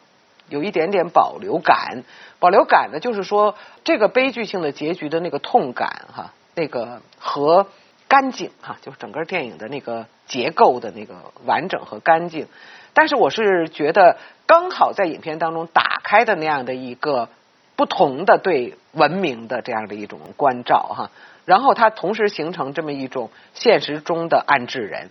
[0.49, 2.03] 有一点点保留感。
[2.39, 7.67] 保留感呢，就是说这个悲剧性的结局的那个痛感哈，那个和
[8.07, 11.15] 干净哈，就是整个电影的那个结构的那个
[11.45, 12.47] 完整和干净。
[12.93, 14.17] 但是我是觉得，
[14.47, 17.29] 刚好在影片当中打开的那样的一个
[17.75, 21.11] 不同的对文明的这样的一种关照哈，
[21.45, 25.09] 然后它同时形成这么一种现实中的安置人。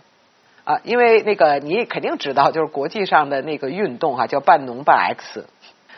[0.71, 5.45] 啊，因为那个你肯定知道，就是国际上的那个运动哈，叫半农半 X。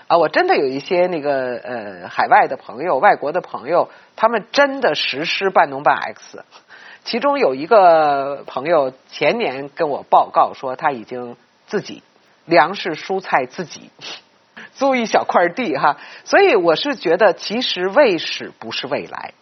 [0.08, 6.44] 啊，我真的有一些那个呃海外的朋友、外国的朋友，他们真的实施半农半 X。
[7.04, 12.02] 其中有一个朋友前年跟我报告说，他已经自己
[12.46, 13.92] 粮食蔬菜自己
[14.74, 15.98] 租一小块地哈。
[16.24, 19.34] 所以我是觉得，其实卫士不是未来，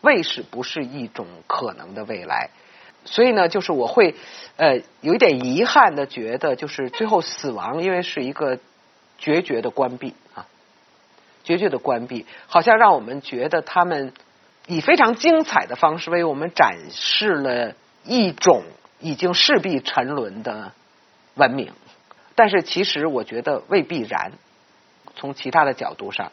[0.00, 2.48] 卫士不是一种可能的未来。
[3.04, 4.14] 所以呢，就是我会
[4.56, 8.58] 呃有一点遗憾的觉得，就是最后死亡，因为是一个
[9.18, 10.46] 决绝的关闭啊，
[11.44, 14.12] 决绝的关闭，好像让我们觉得他们
[14.66, 17.74] 以非常精彩的方式为我们展示了
[18.04, 18.62] 一种
[19.00, 20.72] 已经势必沉沦的
[21.34, 21.72] 文明。
[22.34, 24.32] 但是其实我觉得未必然，
[25.16, 26.32] 从其他的角度上，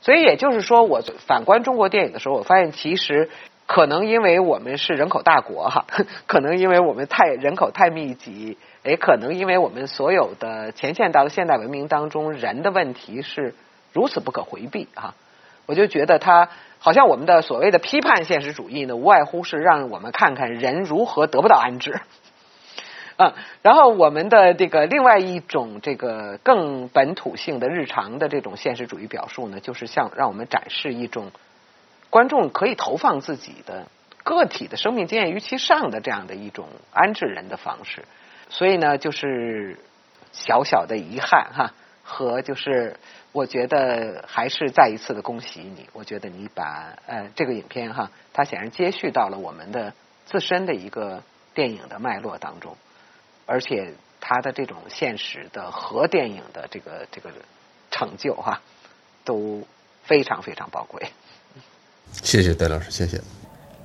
[0.00, 3.30] 所以也就是说，我反观中国电影的时候，我发现其实
[3.72, 5.86] 可能因为我们是人口大国哈，
[6.26, 13.54] 可能因为我们太人口太密集，也可能因为我们所有的前现代和现代文明当中人的问题是
[13.92, 15.14] 如此不可回避哈，
[15.66, 16.48] 我就觉得他
[16.80, 22.00] 好像我们的所谓的批判现实主义呢，无外乎是让我们看看人如何得不到安置。
[23.18, 31.30] 嗯，然后我们的这个另外一种这个更本土性的日常的这种现实主义表述呢，就是像让我们展示一种
[32.10, 33.86] 观众可以投放自己的
[34.22, 38.04] 个体的生命经验于其上的这样的一种安置人的方式。
[38.48, 39.78] 所以呢，就是
[40.32, 42.98] 小小的遗憾哈，和就是
[43.32, 49.94] 我觉得还是再一次的恭喜你，我觉得你把呃这个影片哈，它显然接续到了我们的
[50.26, 51.22] 自身的一个
[51.54, 52.76] 电影的脉络当中。
[53.46, 57.30] 而且他的这种现实的和电影的这个这个
[57.90, 58.60] 成就哈，
[59.24, 59.66] 都
[60.02, 61.08] 非常非常宝贵。
[62.22, 63.20] 谢谢戴老师，谢谢。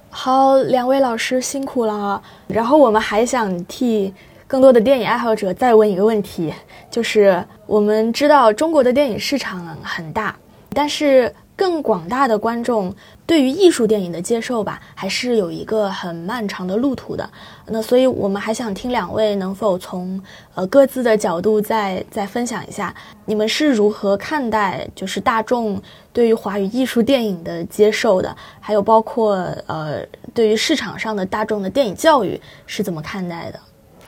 [0.09, 2.21] 好，两位老师辛苦了。
[2.47, 4.13] 然后我们还想替
[4.47, 6.53] 更多的电影爱好者再问一个问题，
[6.89, 10.35] 就是我们知道中国的电影市场很大，
[10.73, 11.33] 但是。
[11.55, 12.93] 更广大的观众
[13.25, 17.29] 对于艺术电影的接受吧，还是有一个很漫长的路途的。
[17.67, 20.21] 那所以，我们还想听两位能否从
[20.53, 22.93] 呃各自的角度再再分享一下，
[23.25, 25.81] 你们是如何看待就是大众
[26.11, 29.35] 对于华语艺术电影的接受的，还有包括
[29.67, 33.59] 呃对于市场上的大众的电影教育是怎么看待的？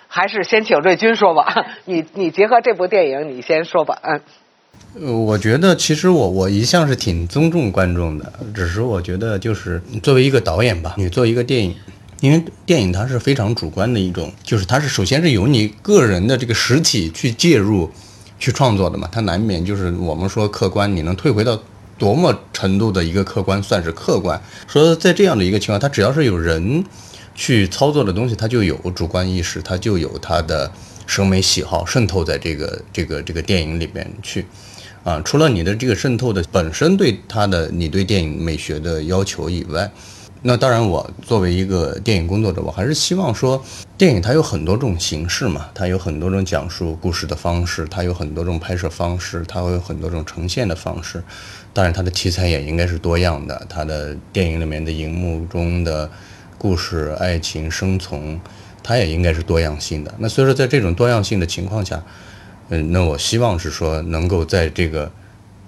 [0.09, 4.21] 还是先请瑞军说吧， 你你结合这部电影，你先说吧，嗯。
[4.99, 11.75] 呃，我觉得其实我我一向是挺尊重观众的，只是我觉得就是作为一个导演吧，你做一个电影，
[12.19, 17.87] 因为电影它是非常主观的一种，就是它是首先是由你个人的这个实体去介入，
[18.39, 21.61] 去创作的嘛，它难免就是我们说客观，你能退回到
[21.99, 24.41] 多么程度的一个客观算是客观？
[24.67, 26.83] 说在这样的一个情况，它只要是有人
[27.35, 30.71] 去操作的东西，它就有主观意识，它就有它的
[31.05, 34.43] 审美喜好渗透在这个这个这个电影里面去。
[35.07, 39.89] 啊，除了你的这个渗透的本身对它的你对电影美学的要求以外，
[40.41, 43.63] 那当然我作为一个电影工作者，我还是希望说，
[43.97, 51.23] 电影它有很多种形式嘛，它有很多种讲述故事的方式，它有很多种拍摄方式，它会有很多种呈现的方式。
[51.71, 56.11] 当然，它的题材也应该是多样的，它的电影里面的荧幕中的
[56.57, 58.37] 故事、爱情、生存，
[58.83, 60.13] 它也应该是多样性的。
[60.17, 62.03] 那所以说，在这种多样性的情况下。
[62.69, 65.09] 嗯，那我希望是说，能够在这个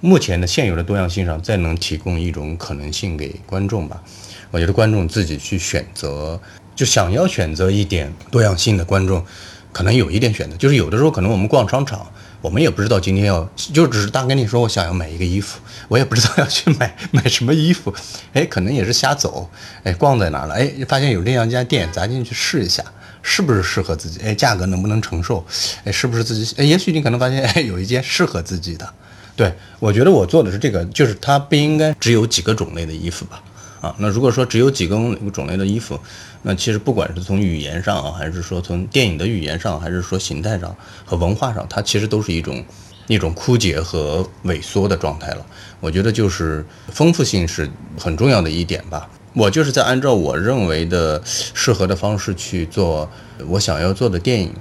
[0.02, 4.04] 目前的现有的多样性上，再能提供一种可能性给观众吧。
[4.52, 6.40] 我觉得观众自己去选择，
[6.76, 9.24] 就想要选择一点多样性的观众，
[9.72, 10.58] 可能有一点选择。
[10.58, 12.06] 就是有的时候可能我们逛商场，
[12.42, 17.94] 我们也不知道今天要，就只是大跟你说我想要买一个衣服，我也不知道要去买买什么衣服，
[18.34, 19.50] 哎，可能也是瞎走，
[19.84, 22.84] 哎，逛在哪了，哎，发现有这样一家店，咱进去试一下。
[23.22, 24.20] 是不是适合自己？
[24.22, 25.46] 哎，价格能不能承受？
[25.84, 26.56] 哎，是不是自己？
[26.58, 28.88] 哎，也许你可能发现，哎，有一件适合自己的。
[29.36, 33.42] 对我觉得我做的是这个，就是它不应该只有几个种类的衣服吧？
[33.82, 34.96] 啊，那如果说只有几个
[35.32, 35.98] 种类的衣服，
[36.42, 42.62] 那其实不管是从语言上啊，还是说从电影的语言上，还是说形态上和文化上，它其实都是一种
[43.08, 45.46] 一种枯竭和萎缩的状态了。
[45.80, 49.10] 我觉得就是丰富性是很重要的一点吧。
[49.34, 53.10] 我就是在按照我认为的适合的方式去做
[53.48, 54.52] 我想要做的电影。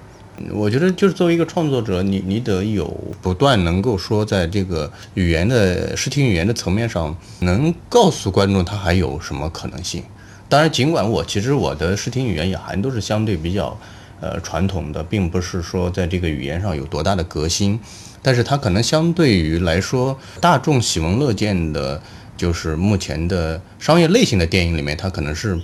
[0.52, 2.86] 我觉得就是作为一个创作者，你你得有
[3.20, 10.02] 不断能够说在这个语言的视听语言的层面上，能告诉观众他还有什么可能性。
[10.48, 13.76] 当然，尽管我其实我的视听语言也还都是相对比较
[14.20, 17.80] 呃传统的，并不是说在这个语言上有多大的革新，
[18.22, 22.00] 但是它可能相对于来说大众喜闻乐见的。
[22.38, 25.60] 就是目前的商业类型的电影里面，它可能是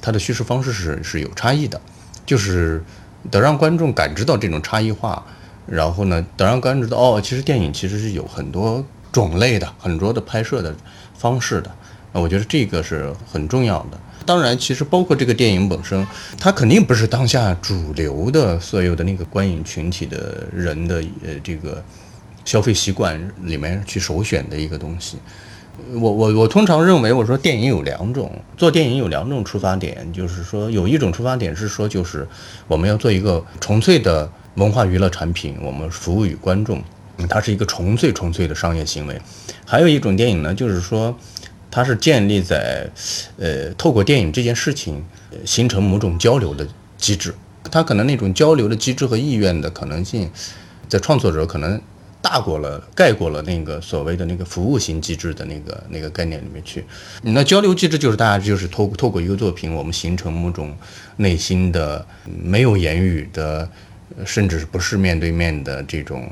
[0.00, 1.80] 它的叙事方式是是有差异的，
[2.24, 2.80] 就是
[3.30, 5.26] 得让观众感知到这种差异化，
[5.66, 10.72] 然后呢，得让观众知道哦，其实电影其实是有很多种类的，很多的拍摄的
[11.16, 11.70] 方式的。
[12.12, 13.98] 那我觉得这个是很重要的。
[14.24, 16.06] 当然，其实包括这个电影本身，
[16.38, 21.82] 它肯定不是当下主流的所有的那个观影群体的人的呃这个
[22.44, 25.16] 消费习惯里面去首选的一个东西。
[25.94, 32.26] 我我我通常认为，我说电影有两种，做电影有两种出发点，就是说有一种出发点是说，就是
[32.66, 36.82] 我们要做一个纯粹的文化娱乐产品，我们服务于观众，
[37.28, 39.20] 它是一个纯粹纯粹的商业行为。
[39.64, 41.16] 还有一种电影呢，就是说，
[41.70, 42.90] 它是建立在
[43.38, 45.02] 呃透过电影这件事情
[45.44, 46.66] 形成某种交流的
[46.96, 47.34] 机制。
[47.70, 50.30] 它可能那种交流的机制和意愿的可能性，
[50.88, 51.80] 在创作者可能。
[52.20, 56.84] 大过了，盖过了那个所谓的那个服务型机制的那个那个概念里面去。
[57.22, 60.76] 那交流机制就是大家就是透透过一个作品，我们形成某种
[61.16, 62.04] 内心的
[62.42, 63.68] 没有言语的，
[64.26, 66.28] 甚至不是面对面的这种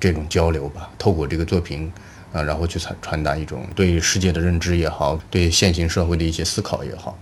[0.00, 0.90] 这种交流吧。
[0.98, 1.90] 透过这个作品
[2.32, 7.16] 啊，然后去传传达一种对世界的认知也好，对现行社会的一些思考也好。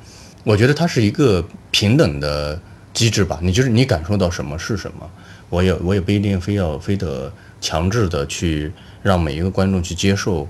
[0.45, 2.59] 我觉得它是一个平等的
[2.95, 3.39] 机制吧。
[3.43, 5.09] 你就是你感受到什么是什么，
[5.51, 7.31] 我也我也不一定非要非得。
[7.61, 10.49] 强制的去让每一个观众去接受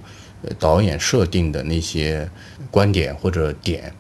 [0.59, 2.29] 导演设定的那些
[2.71, 3.93] 观点或者点，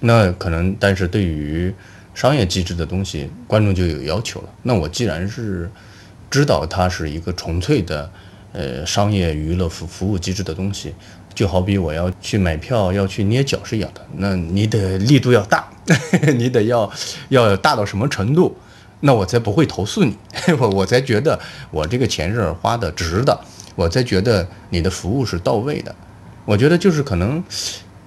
[0.00, 1.72] 那可能，但是对于
[2.14, 4.48] 商业机制的东西，观众就有要求了。
[4.62, 5.70] 那我既然是
[6.30, 8.10] 知道它是一个纯粹的
[8.52, 10.92] 呃商业娱乐服服务机制的东西，
[11.34, 15.70] 就好比我要去买票要去捏脚是一样的，那你得力度要大，
[16.36, 16.90] 你得要
[17.28, 18.56] 要大到什么程度？
[19.00, 20.16] 那我才不会投诉你，
[20.58, 21.38] 我我才觉得
[21.70, 23.40] 我这个钱是花的值的，
[23.76, 25.94] 我才觉得你的服务是到位的。
[26.44, 27.42] 我觉得就是可能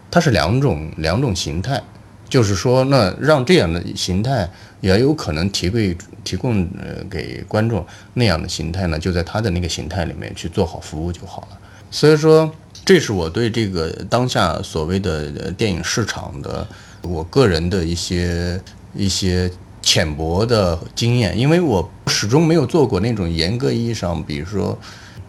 [0.09, 1.81] 它是两种两种形态，
[2.27, 4.49] 就是说那让这样的形态
[4.81, 6.67] 也有可能提供提供
[7.09, 7.85] 给观众
[8.15, 11.57] 那样的形态呢，就在他的那个形态里面去做好服务就好了。
[11.89, 12.51] 所以说，
[12.83, 16.67] 这是我对这个当下所谓的电影市场的
[17.01, 18.59] 我个人的一些
[18.93, 19.49] 一些。
[19.81, 24.77] 浅薄的经验，因为我始终没有做过那种严格意义上，比如说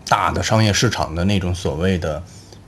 [0.09, 2.22] 大的商业市场的那种所谓的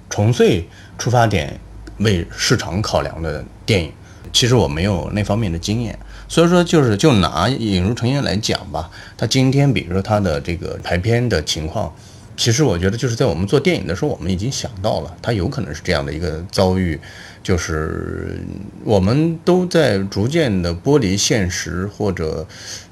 [0.09, 0.67] 纯粹
[0.99, 1.61] 出发点
[1.99, 3.93] 为市场考量的电影。
[4.33, 11.95] 其实我没有那方面的经验，所以说就是就拿《引入成烟》来讲吧，他今天比如说他的这个排片的情况。
[12.37, 16.99] 其实我觉得，就是在我们做电影的时候，我们已经想到了，它有可能是这样的一个遭遇，
[17.45, 18.41] 就是
[18.83, 22.45] 我们都在逐渐的剥离现实，或者，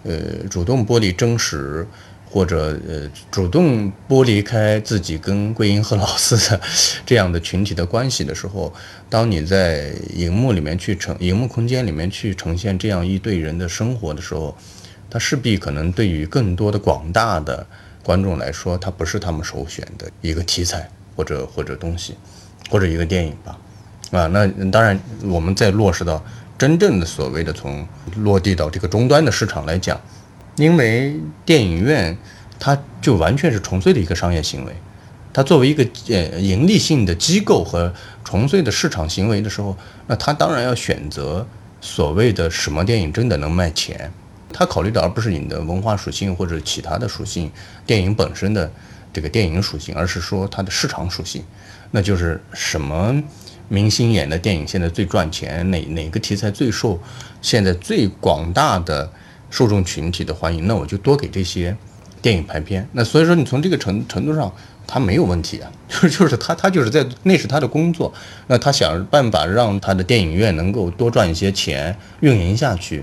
[0.05, 1.85] 呃，主动剥离真实，
[2.31, 6.61] 或者呃，主动剥离开自己跟桂英和老四的
[7.05, 8.73] 这样的群体的关系的时候，
[9.09, 14.57] 当你在荧幕里面去呈，荧幕空间里面去呈现这样一对人的生活的时候，
[15.11, 17.67] 它势必可能对于更多的广大的。
[18.05, 22.17] 观众来说，它不是他们首选的一个题材，或者或者东西，
[22.69, 23.57] 或者一个电影吧，
[24.13, 26.23] 啊，那当然，我们再落实到
[26.59, 27.85] 真正的所谓的从
[28.19, 29.99] 落地到这个终端的市场来讲，
[30.57, 32.17] 因为电影院
[32.61, 34.73] 它就完全是纯粹的一个商业行为，
[35.33, 37.93] 它作为一个呃盈利性的机构和
[38.23, 39.75] 纯粹的市场行为的时候，
[40.07, 41.47] 那它当然要选择
[41.81, 44.13] 所谓的什么电影真的能卖钱。
[44.53, 47.51] 它考虑的而不是你的文化属性或者其他的属性，
[47.87, 48.71] 电影本身的
[49.11, 51.43] 这个电影属性，而是说它的市场属性，
[51.93, 53.23] 那就是什么
[53.73, 57.01] 明星演的电影现在最赚钱，哪哪个题材最受
[57.41, 59.11] 现在最广大的
[59.49, 61.75] 受众群体的欢迎，那我就多给这些
[62.21, 62.87] 电影排片。
[62.93, 64.53] 那所以说你从这个程程度上，
[64.87, 68.13] 他没有问题啊， 就是就是他他就是在那是他的工作，
[68.49, 73.03] 那他想办法让他的电影院能够多赚一些钱，运营下去。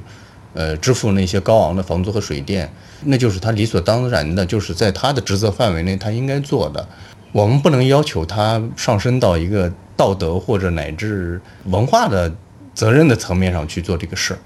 [0.55, 2.67] 呃，支付那些高昂的房租和水电，
[3.05, 6.87] 那就是他理所当然的，就是在他的职责范围内他应该做的。
[7.31, 12.33] 我们不能要求他上升到一个道德或者乃至文化的
[12.73, 14.39] 责任的层面上去做这个事儿。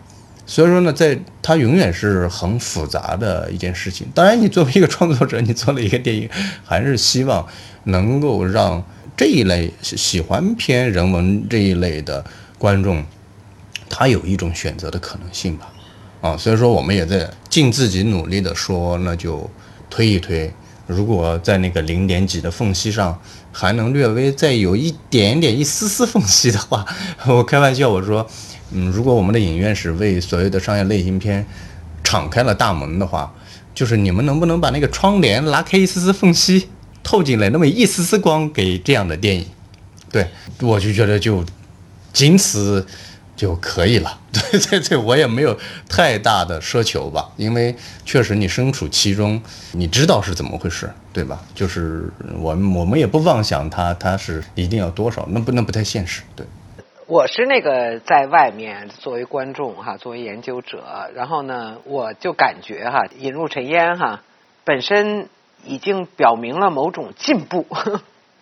[0.46, 4.06] 所以说呢，在它永远是很复杂的一件事情。
[4.14, 6.30] 当然，你作为一个创作者，你做了一个电影，
[6.66, 7.48] 还是希望
[7.86, 8.84] 能够让
[9.16, 12.26] 这一类喜欢偏人文这一类的
[12.58, 13.02] 观众，
[13.90, 15.72] 他有一种选择的可能性吧。
[16.20, 19.50] 啊，所以说我们也在尽自己努力的说，那就
[19.90, 20.52] 推一推。
[20.88, 23.20] 如果在那个零点几的缝隙上
[23.52, 26.86] 还能略微再有一点点、一丝丝缝隙的话，
[27.28, 28.28] 我开玩笑我说，
[28.72, 31.46] 嗯，如果我们的影院是为所谓的商业类型片
[32.04, 33.34] 敞开了大门的话，
[33.74, 36.68] 就是你们能不能把那个窗帘拉开一丝丝缝隙，
[37.02, 39.46] 透进来那么一丝丝光给这样的电影？
[40.12, 40.28] 对，
[40.62, 41.44] 我就觉得就
[42.12, 42.86] 仅此。
[43.36, 45.56] 就可以了，对 对对，我也没有
[45.88, 49.40] 太大的奢求吧，因为确实你身处其中，
[49.74, 51.40] 你知道是怎么回事，对吧？
[51.54, 56.46] 就是我们我们也不妄想它它是一定要多少，那不那不太现实，对。
[57.06, 64.24] 我是那个在外面作为观众哈，作为研究者，然后呢，我就感觉哈，引入尘烟哈，
[64.64, 65.28] 本身
[65.66, 67.68] 已经表明了某种进步。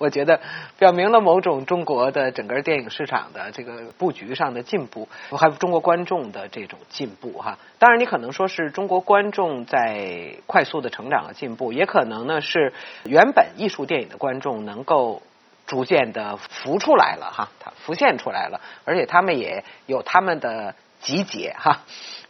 [0.02, 0.40] 我觉得
[0.80, 7.60] 表明了某种中国的整个电影市场的这个布局上的进步，还有中国观众的这种进步哈。
[7.78, 12.74] 当然，你可能说是中国观众在快速的成长和进步，也可能呢是
[13.04, 15.22] 原本艺术电影的观众能够
[15.68, 21.82] 逐渐的浮出来了哈，它浮现出来了，而且他们也有他们的集结哈。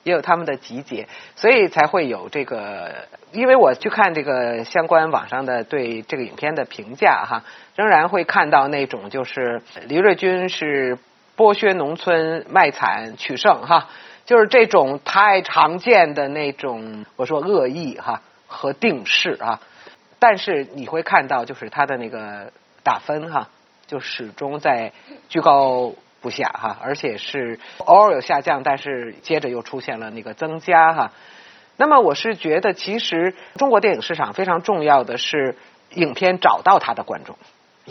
[0.04, 3.08] 也有他们的集结，所以才会有这个。
[3.34, 7.44] 因为我去看这个相关网上的对这个影片的评价哈，
[7.76, 10.98] 仍然会看到那种就是黎瑞军是
[11.38, 13.90] 剥削农村卖惨取胜哈，
[14.26, 19.60] 就是这种太常见的那种我说恶意哈和定式啊。
[20.20, 22.52] 但是你会看到就是他的那个
[22.84, 23.50] 打分哈，
[23.88, 24.92] 就始终在
[25.30, 25.94] 居高。
[26.24, 31.14] 不下哈，而且是偶尔有下降，但是接着又出现了那个增加哈。
[31.78, 35.56] 那么我是觉得，其实中国电影市场非常重要的是
[35.96, 37.40] 影片找到它的观众，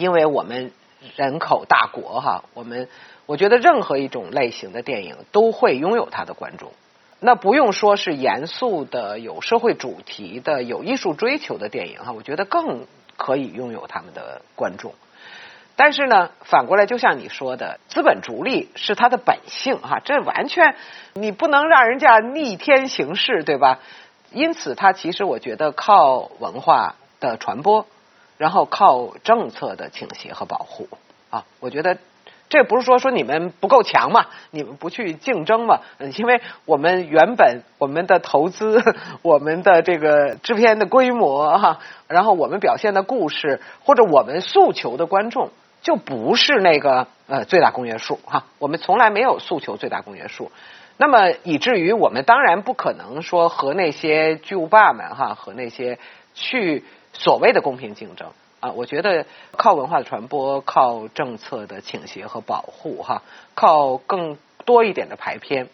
[0.01, 0.73] 因为我们
[1.15, 2.89] 人口大国哈，我们
[3.27, 6.73] 我觉得任何一种类型的电影都会拥有它的观众。
[7.21, 12.87] 那不用说是严肃的、有社会主题的、有艺术追求的电影哈，我觉得更
[13.19, 14.95] 可以拥有他们的观众。
[15.77, 20.77] 但是呢，反过来就像你说的，资本逐利是它的本性哈，这完全
[21.13, 23.81] 你不能让人家逆天行事，对吧？
[24.33, 27.87] 因此，它其实我觉得靠文化的传播，
[28.41, 30.89] 然后靠政策的倾斜和保护
[31.29, 31.99] 啊，我觉得
[32.49, 35.81] 这不是说说你们不够强嘛，你们不去竞争嘛？
[35.99, 38.83] 嗯因为我们原本我们的投资，
[39.21, 45.51] 我们的这个制片的规模哈，然后我们表现的故事或者我们诉求的观众。
[45.83, 50.53] 就不是那个呃最大公约数哈，我们从来没有诉求最大公约数，
[50.99, 55.99] 那么以至于我们当然不可能说和那些巨无霸们哈和那些
[56.35, 56.85] 去
[57.21, 58.29] 所谓的公平竞争
[58.61, 63.23] 啊，我觉得靠文化的传播，靠政策的倾斜和保护哈，
[63.55, 65.69] 靠更多一点的排片。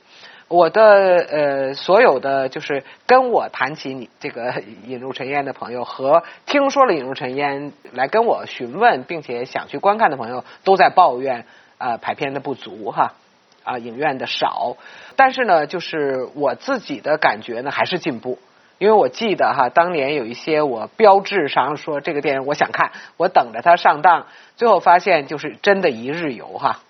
[0.48, 0.82] 我的
[1.28, 11.46] 呃，所有的就是跟我谈起你这个引入尘烟的朋友和听说了引入尘烟来跟我询问并且想去观看的朋友，都在抱怨
[11.78, 13.14] 啊排片的不足哈
[13.62, 14.76] 啊影院的少，
[15.16, 18.38] 但是呢，就是我自己的感觉呢还是进步，
[18.78, 26.80] 因为我记得哈当年有一些我标志上说这个电影我想看，我等着它上档，最后发现就是真的一日游哈，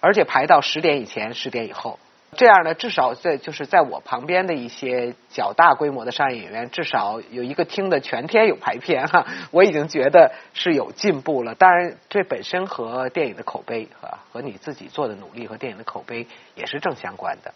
[0.00, 1.98] 而且排到十点以前，十点以后。
[2.36, 11.54] 这样呢，至少在就是在我旁边的一些较大规模的商业影院，至少有一个厅的全天有排片哈， 我已经觉得是有进步了。
[11.54, 17.54] 当然，这本身和电影的口碑和和你自己做的努力和电影的口碑也是正相关的。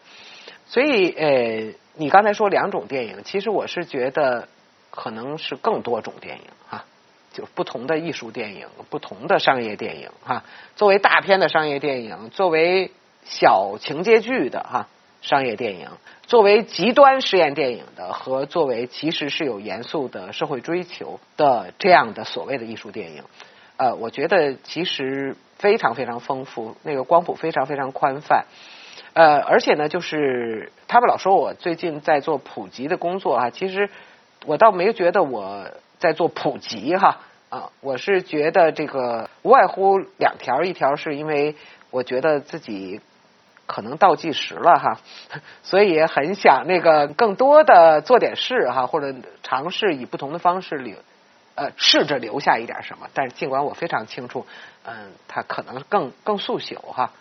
[0.64, 4.48] 所以，呃，你刚才说两种电影，其实我是觉得
[4.90, 6.84] 可能是更多种电影哈，
[7.32, 10.44] 就不同的艺术电影，不同的商业电影哈。
[10.76, 12.90] 作为大片的商业电影，作为
[13.24, 14.88] 小情节剧的哈
[15.20, 15.88] 商业电影，
[16.26, 23.22] 作为极端实验电影的和作为其实是有严肃的社会追求的这样的所谓的艺术电影，
[23.76, 28.46] 呃，我觉得其实非常非常丰富，那个光谱非常非常宽泛，
[29.14, 33.90] 呃，而且呢，就是他们老说我最近在做普及的工作啊，其实
[34.46, 41.56] 我倒没觉得我在做普及哈啊，我是觉得这个无外乎两条，一条是因为
[41.90, 43.00] 我觉得自己。
[43.64, 44.98] 可能倒计时了哈，
[45.62, 50.96] 所以很想那个更多的做点事哈，或者尝试以不同的方式留
[51.54, 53.08] 呃试着留下一点什么。
[53.14, 54.46] 但是尽管我非常清楚，
[54.84, 57.12] 嗯，它可能更更速朽哈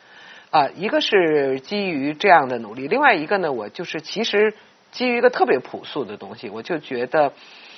[0.51, 4.53] 啊，一个是基于这样的努力，另外一个呢，我就是其实
[4.91, 7.31] 基于一个特别朴素的东西，我就觉得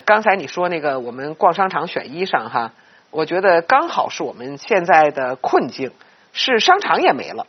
[0.06, 2.74] 刚才你说那个我们逛商场选衣裳哈，
[3.12, 5.92] 我觉得刚好是我们现在的困境，
[6.32, 7.46] 是商场也没了。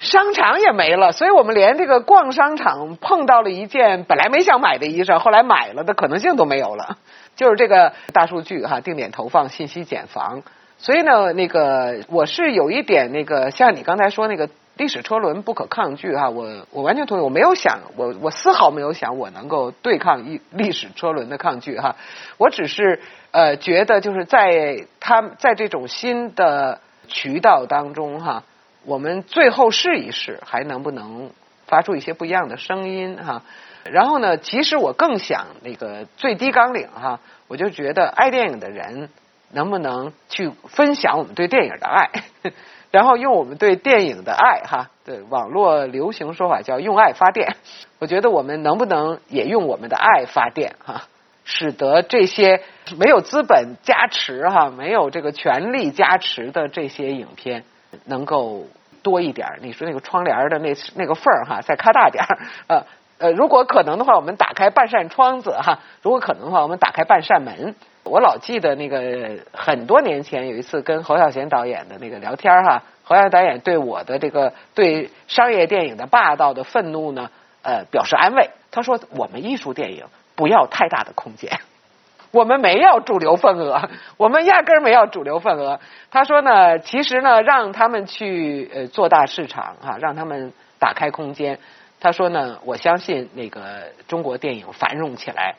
[0.00, 6.96] 商场也没了，所以我们连这个逛商场碰到了一件本来没想买的衣裳，后来买了的可能性都没有了。
[7.36, 10.42] 就是这个大数据哈，定点投放信息茧房。
[10.80, 21.96] 所以呢，那个我是有一点那个，像你刚才说那个历史车轮不可抗拒哈，我我完全同意，我没有想我我丝毫没有想我能够对抗一历史车轮的抗拒哈，
[22.38, 23.00] 我只是
[23.30, 28.42] 呃觉得就是在他在这种新的渠道当中哈。
[28.86, 31.30] 我们最后试一试，还能不能
[31.66, 33.42] 发出一些不一样的声音哈？
[33.84, 39.10] 然后呢，其实我更想那个最低纲领哈，我就觉得爱电影的人
[39.52, 42.10] 能不能去分享我们对电影的爱，
[42.90, 47.56] 然后用我们对电影的爱哈，对网络流行说法叫用爱发电。
[47.98, 51.04] 我觉得我们能不能也用我们的爱发电哈？
[51.44, 52.62] 使得这些
[52.96, 57.64] 没有资本加持哈，没有这个权力加持的这些影片
[58.04, 58.66] 能够
[59.02, 59.58] 多一点。
[59.60, 62.38] 你说那个窗帘的那那个缝儿哈，再开大点儿，
[62.68, 62.84] 呃
[63.20, 67.74] 呃，如果可能的话，我们打开半扇窗子哈； 如果可能的话，我们打开半扇门。
[68.02, 77.30] 我老记得那个很多年前有一次跟侯孝贤导演的那个聊天哈，侯孝贤导演对我的这个对商业电影的霸道的愤怒呢，
[77.62, 78.50] 呃，表示安慰。
[78.70, 81.60] 他说：“我们艺术电影不要太大的空间，
[82.32, 85.78] 我们没要主流份额，我们压根儿没要主流份额。”
[86.10, 91.58] 他说呢，其实呢，让他们去呃做大市场哈，让他们打开空间。
[92.00, 95.56] 他说呢，我相信那个中国电影繁荣起来。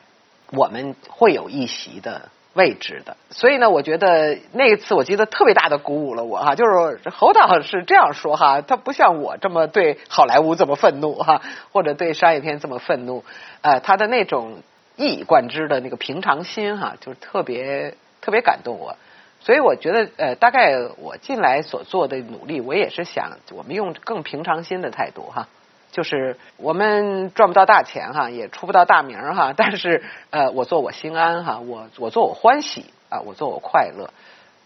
[0.54, 11.40] 我们会有一席的位置的，所以呢，我觉得那一次我记得特别大的鼓舞了我哈，就是侯导是这样说哈，他不像我这么对好莱坞这么愤怒哈，
[11.72, 13.24] 或者对商业片这么愤怒，
[13.62, 14.58] 呃，他的那种
[14.96, 18.96] 一以贯之的那个平常心哈，就是特别特别感动我，
[19.40, 25.48] 所以我觉得呃，大概我近来所做的努力，我也是想我们用更平常心的态度哈。
[25.92, 34.10] 就是我们赚不到大钱哈，也出不到大名哈， 但是呃，我做我心安哈，我我做我欢喜啊，我做我快乐。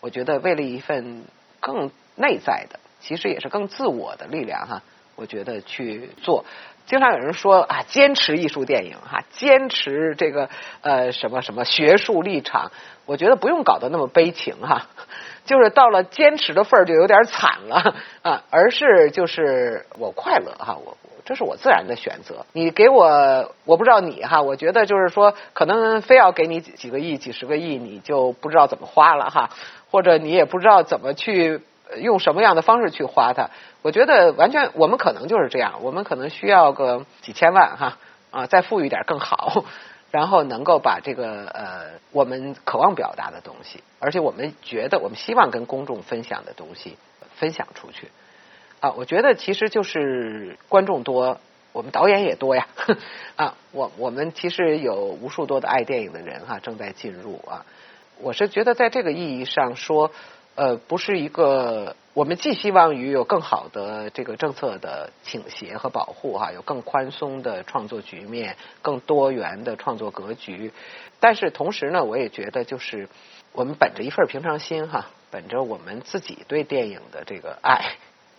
[0.00, 1.24] 我觉得为了一份
[1.58, 4.82] 更内在的，其实也是更自我的力量哈，
[5.16, 6.44] 我觉得去做。
[6.86, 10.48] 经常有人说啊，坚持艺术电影哈，坚持这个
[10.82, 12.70] 呃什么什么学术立场，
[13.04, 14.86] 我觉得不用搞得那么悲情哈，
[15.44, 20.96] 就是到了坚持的份儿就有点惨了啊，而是就是我快乐哈，我。
[21.26, 22.46] 这是我自然的选择。
[22.52, 29.50] 你给我，我不知道你哈，我觉得就是说，可能非要给你几个亿、几十个亿，你就不知道怎么花了哈，
[29.90, 31.60] 或者你也不知道怎么去
[31.98, 33.50] 用什么样的方式去花它。
[33.82, 37.98] 我觉得完全，我们可能就是这样，我们可能需要个几千万哈
[38.30, 39.64] 啊，再富裕点更好，
[40.12, 46.96] 然后能够把这个呃我们渴望表达的东西，而且我们觉得我们希望跟公众分享的东西
[47.34, 48.10] 分享出去。
[48.80, 51.40] 啊，我觉得其实就是观众多，
[51.72, 52.68] 我们导演也多呀。
[53.36, 57.64] 啊，我我们其实有无数多的爱电影的人哈，正在进入啊。
[58.18, 60.10] 我是觉得在这个意义上说，
[60.54, 70.70] 呃，不是一个我们寄希望于有更好的这个政策的倾斜和保护哈，有更宽松的创作局面，更多元的创作格局。
[71.18, 73.08] 但是同时呢，我也觉得就是
[73.52, 77.96] 我们本着一份平常心哈，本着我们自己对电影的这个爱。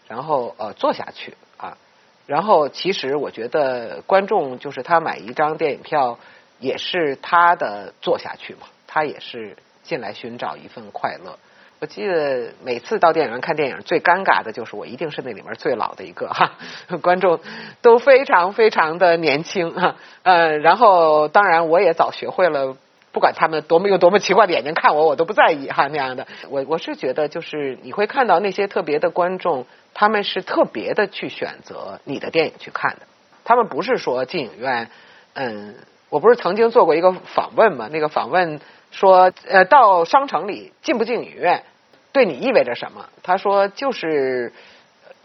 [0.07, 1.77] 然后呃做下去啊，
[2.25, 6.17] 然后其实我觉得观众就是他买一张电影票
[6.59, 11.37] 也是他的做下去嘛，他也是进来寻找一份快乐。
[11.79, 16.53] 我记得每次到电影院看电影，最尴尬的就是我一定是那里面最老的一个哈，
[17.01, 17.39] 观众
[17.81, 22.77] 都非常非常的年轻哈，呃，然后当然我也早学会了。
[23.13, 26.27] 不管他们多么用多么奇怪的眼睛看我，我都不在意哈那样的。
[26.49, 29.65] 我我是觉得，就是你会看到那些特别的观众，
[29.99, 33.07] 他们是特别的去选择你的电影去看的。
[33.43, 34.91] 他们不是说进影院，
[35.33, 35.73] 嗯，
[36.09, 37.89] 我不是曾经做过一个访问嘛？
[37.91, 41.63] 那个访问说，呃，到商城里进不进影院，
[42.11, 43.09] 对你意味着什么？
[43.23, 44.53] 他说，就是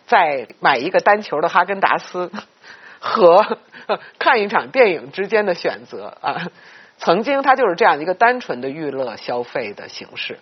[0.06, 2.32] 在买一个单球的哈根达斯
[2.98, 3.58] 和
[4.18, 6.48] 看一场电影之间的选择啊。
[6.96, 10.38] 曾经，它就是这样一个单纯的娱乐消费的形式。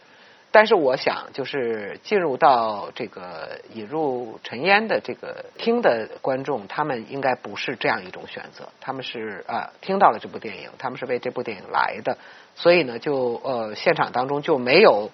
[0.53, 8.69] 但是，我想，就是进入到这个引入尘烟的这个听的观众，他们应该不是这样一种选择。
[8.81, 12.19] 他们是啊，听到了这部电影，他们是为这部电影来的。
[12.57, 15.13] 所以呢，就呃，现场当中就没有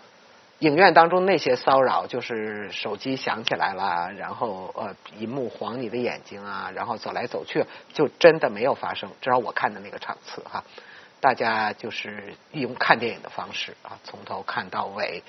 [0.61, 9.11] 影院当中那些骚扰，就是手机响起来了，然后呃，银幕晃你的眼睛啊，然后走来走去，就真的没有发生。
[9.21, 10.65] 至少我看的那个场次哈。
[11.27, 15.25] 大家就是用看电影的方式啊，从头看到尾，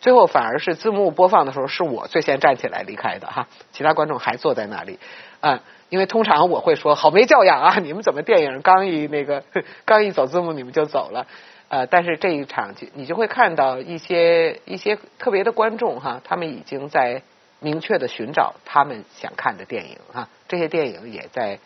[0.00, 4.98] 最后反而是字幕播放的时候，是我最先站起来离开的哈，其他观众还坐在那里。
[5.40, 9.44] 啊，因为通常我会说好没教养啊，你们怎么电影刚一那个
[9.84, 11.26] 刚一走字幕你们就走了。
[11.68, 17.20] 呃，但是这一场就你就会看到一些一些特别的观众哈，他们已经在
[17.60, 21.58] 明确的寻找他们想看的电影哈，这些电影也在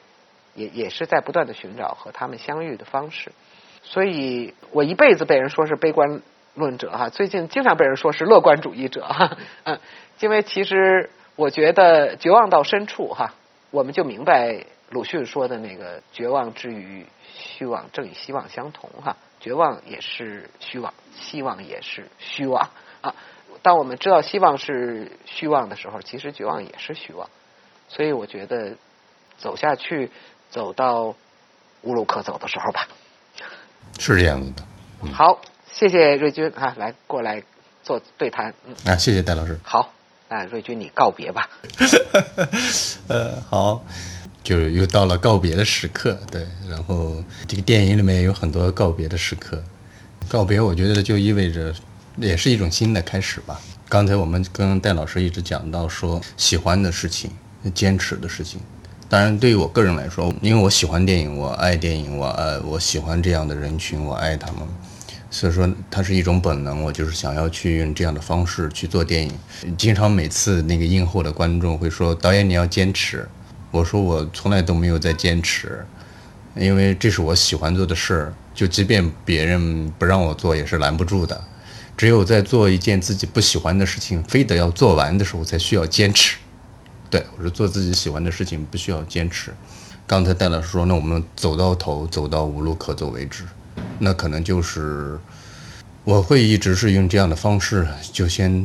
[0.55, 3.31] 也也是在不断的寻找和他们相遇的方式。
[3.91, 6.23] 所以我一辈子被人说是悲观
[6.55, 9.81] 论者哈，最近经常被人说是乐观主义者哈， 嗯，
[10.21, 13.35] 因为其实我觉得绝望到深处哈，
[13.73, 17.05] 我们就明白鲁迅说的那个绝望之于
[17.35, 23.17] 虚妄，正与希望相同哈，绝望也是虚妄，希望也是虚妄啊。
[23.63, 27.29] 当我们知道希望是虚妄的时候，其实绝望也是虚妄。
[27.89, 28.77] 所以我觉得
[29.37, 30.13] 走下去，
[30.49, 31.17] 走到
[31.83, 32.87] 无路可走的时候吧。
[33.99, 34.63] 是这样子的。
[35.13, 35.41] 好，
[35.73, 37.43] 谢谢瑞军啊，来过来
[37.83, 38.53] 做对谈。
[38.67, 39.59] 嗯，啊，谢谢戴老师。
[39.63, 39.93] 好，
[40.29, 41.49] 那瑞军你告别吧。
[43.09, 43.85] 呃，好，
[44.43, 46.47] 就是又到了告别的时刻，对。
[46.69, 49.63] 然后这个电影里面有很多告别的时刻，
[50.29, 51.75] 告别我觉得就意味着
[52.17, 53.61] 也是一种新的开始吧。
[53.89, 57.31] 刚才我们跟戴老师一直讲到说，喜欢的事情，
[57.75, 58.61] 坚持的事情。
[59.11, 64.59] 当然，对于我个人来说，因为我喜欢电影，我爱电影，我呃，我喜欢这样的人群，我爱他们，
[65.33, 69.33] 所以说它是一种本能，我就是想要去用这样的方式去做电影。
[69.77, 73.29] 经常每次那个映后的观众会说：“导演你要坚持。”
[73.73, 75.85] 我说我从来都没有在坚持，
[76.55, 81.43] 因为这是我喜欢做的事儿，就即便别人不让我做也是拦不住的。
[81.97, 86.37] 只有在做一件自己不喜欢的事情，非得要做完的时候，才需要坚持。
[87.11, 89.53] 对，我是做自己喜欢的事情，不需要坚持。
[90.07, 93.43] 刚才戴老师说，那我们走到头，走到无路可走为止，
[93.99, 95.19] 那可能就是
[96.05, 98.65] 我会一直是用这样的方式，就先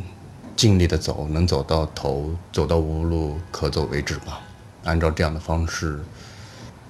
[0.56, 4.42] 尽力的走，能走到头，走到无路可走为止吧。
[4.84, 6.00] 按照这样的方式，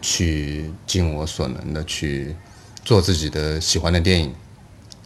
[0.02, 2.36] 去尽我所能的去
[2.84, 4.36] 做自己的喜欢的电影。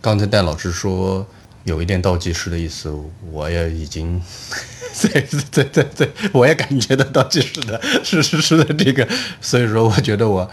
[0.02, 1.28] 刚才戴老师说
[1.64, 2.94] 有一点倒计时的意思，
[3.32, 4.22] 我也已经。
[5.02, 5.22] 对
[5.52, 9.08] 对对对，我也感觉到倒计时的， 是是是的，这个，
[9.40, 10.50] 所以说，我觉得我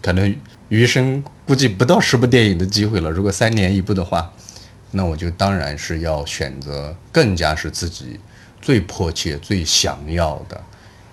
[0.00, 0.34] 可能
[0.70, 3.10] 余生估计不到十部电影的机会了。
[3.10, 4.32] 如果三年一部的话，
[4.92, 8.18] 那我就当然是要选择更加是自己
[8.62, 10.58] 最迫切、最想要的。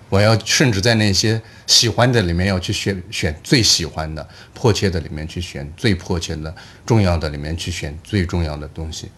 [0.08, 6.54] 我要甚至在那些喜欢的里面要去选选最喜欢的，迫切的里面去选最迫切的，
[6.86, 9.10] 重要的里面去选最重要的东西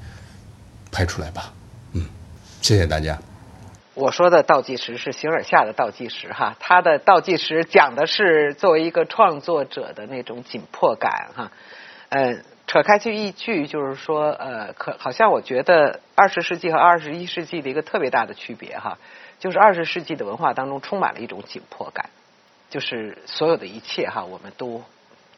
[0.95, 1.53] 拍出来吧。
[1.95, 2.07] 嗯，
[2.63, 3.19] 谢谢大家。
[3.95, 11.53] 我说的倒计时是形而下的倒计时哈，他的倒计时讲的是作为一个创作者的那种紧迫感哈。
[12.09, 18.99] 嗯，扯开去一句，就是说呃，可好像我觉得二十世纪和二十一世纪的一个特别大的区别哈，
[19.39, 22.11] 就是二十世纪的文化当中充满了一种紧迫感，
[22.71, 24.83] 就是所有的一切哈，我们都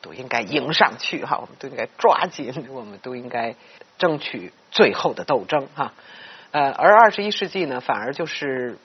[0.01, 3.55] 都应该迎上去哈，我们都应该抓紧，我们都应该
[3.99, 5.95] 争取最后的斗争哈。
[6.51, 8.77] 呃，而二十一世纪呢，反而就是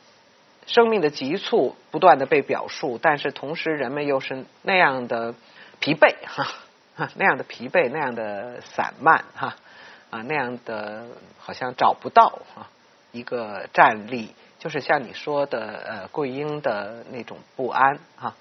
[0.66, 5.36] 生命的急促不断的被表述，但是同时人们又是那样的
[5.80, 6.48] 疲惫哈，
[7.16, 9.56] 那样的疲惫，那样的散漫哈，
[10.10, 11.08] 啊，那样的
[11.38, 12.68] 好像找不到哈
[13.12, 18.34] 一个站立，就是像你说的呃，桂英的那种不安哈，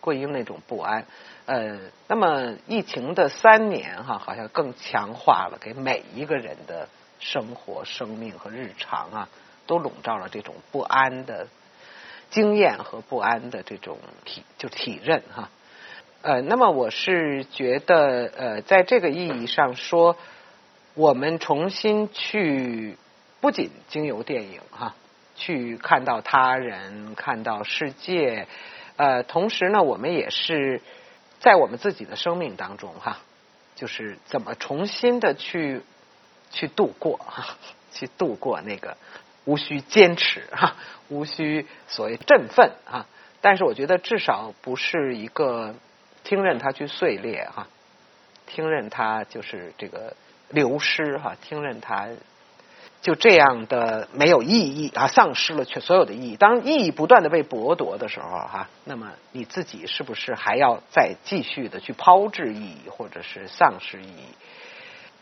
[0.00, 1.04] 桂英那种不安，
[1.46, 6.88] 呃，那么疫情的三年哈，好像更强化了给每一个人的。
[7.20, 9.28] 生活、生命和日常啊，
[9.66, 11.46] 都笼罩了这种不安的
[12.28, 15.48] 经验和不安的这种体就体认哈。
[16.20, 20.18] 呃，那么我是觉得呃，在这个意义上说，
[20.92, 22.98] 我们重新去
[23.40, 24.94] 不仅经由电影哈，
[25.34, 28.46] 去看到他人、看到世界，
[28.96, 30.82] 呃，同时呢，我们也是
[31.40, 33.18] 在我们自己的生命当中哈，
[33.74, 35.82] 就是怎么重新的去。
[36.50, 37.56] 去度过哈，
[37.90, 38.96] 去度过那个
[39.44, 40.76] 无需坚持哈，
[41.08, 43.06] 无需所谓振奋哈。
[43.40, 45.74] 但是我觉得至少不是一个
[46.22, 47.66] 听任它去碎裂哈，
[48.46, 50.14] 听任它就是这个
[50.48, 52.08] 流失哈，听任它
[53.04, 56.36] 就这样的没有意义啊，丧失了全所有的意义。
[56.36, 64.24] 当意义不断的被剥夺的时候哈，那么你自己是不是还要再继续的去抛掷意义，或者是丧失意义？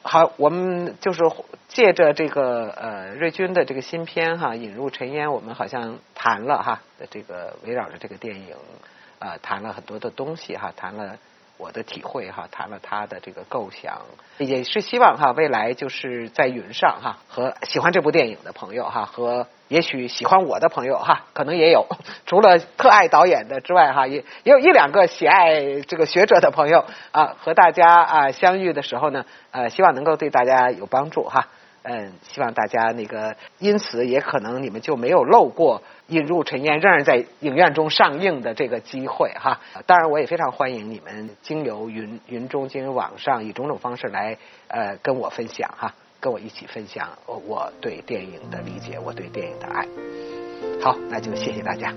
[0.03, 1.25] 好，我们就是
[1.67, 8.55] 借着这个呃瑞军的这个新片哈，引入尘烟，我们好像谈了哈这个围绕着这个电影
[9.19, 11.19] 啊，谈了很多的东西哈，谈了。
[11.62, 14.01] 我的体会哈，谈了他的这个构想，
[14.39, 21.86] 也是希望哈，未来就是在云上哈，和喜欢这部电影的朋友哈，和也许喜欢我的朋友哈，可能也有，
[22.26, 31.47] 除了特爱导演的之外哈，也也有一两个喜爱这个学者的朋友啊，和大家啊相遇的时候呢，呃，希望能够对大家有帮助哈。
[31.85, 39.61] 嗯，希望大家那个，因此也可能你们就没有漏过《引入尘烟》仍然在影院中上映的这个机会哈。
[39.87, 44.39] 当然，我也非常欢迎你们经由云云中、经由网上以种种方式来
[44.69, 49.87] 呃跟我分享哈，跟我一起分享我对电影的理解，我对电影的爱。
[50.81, 51.93] 好，那就谢谢大家。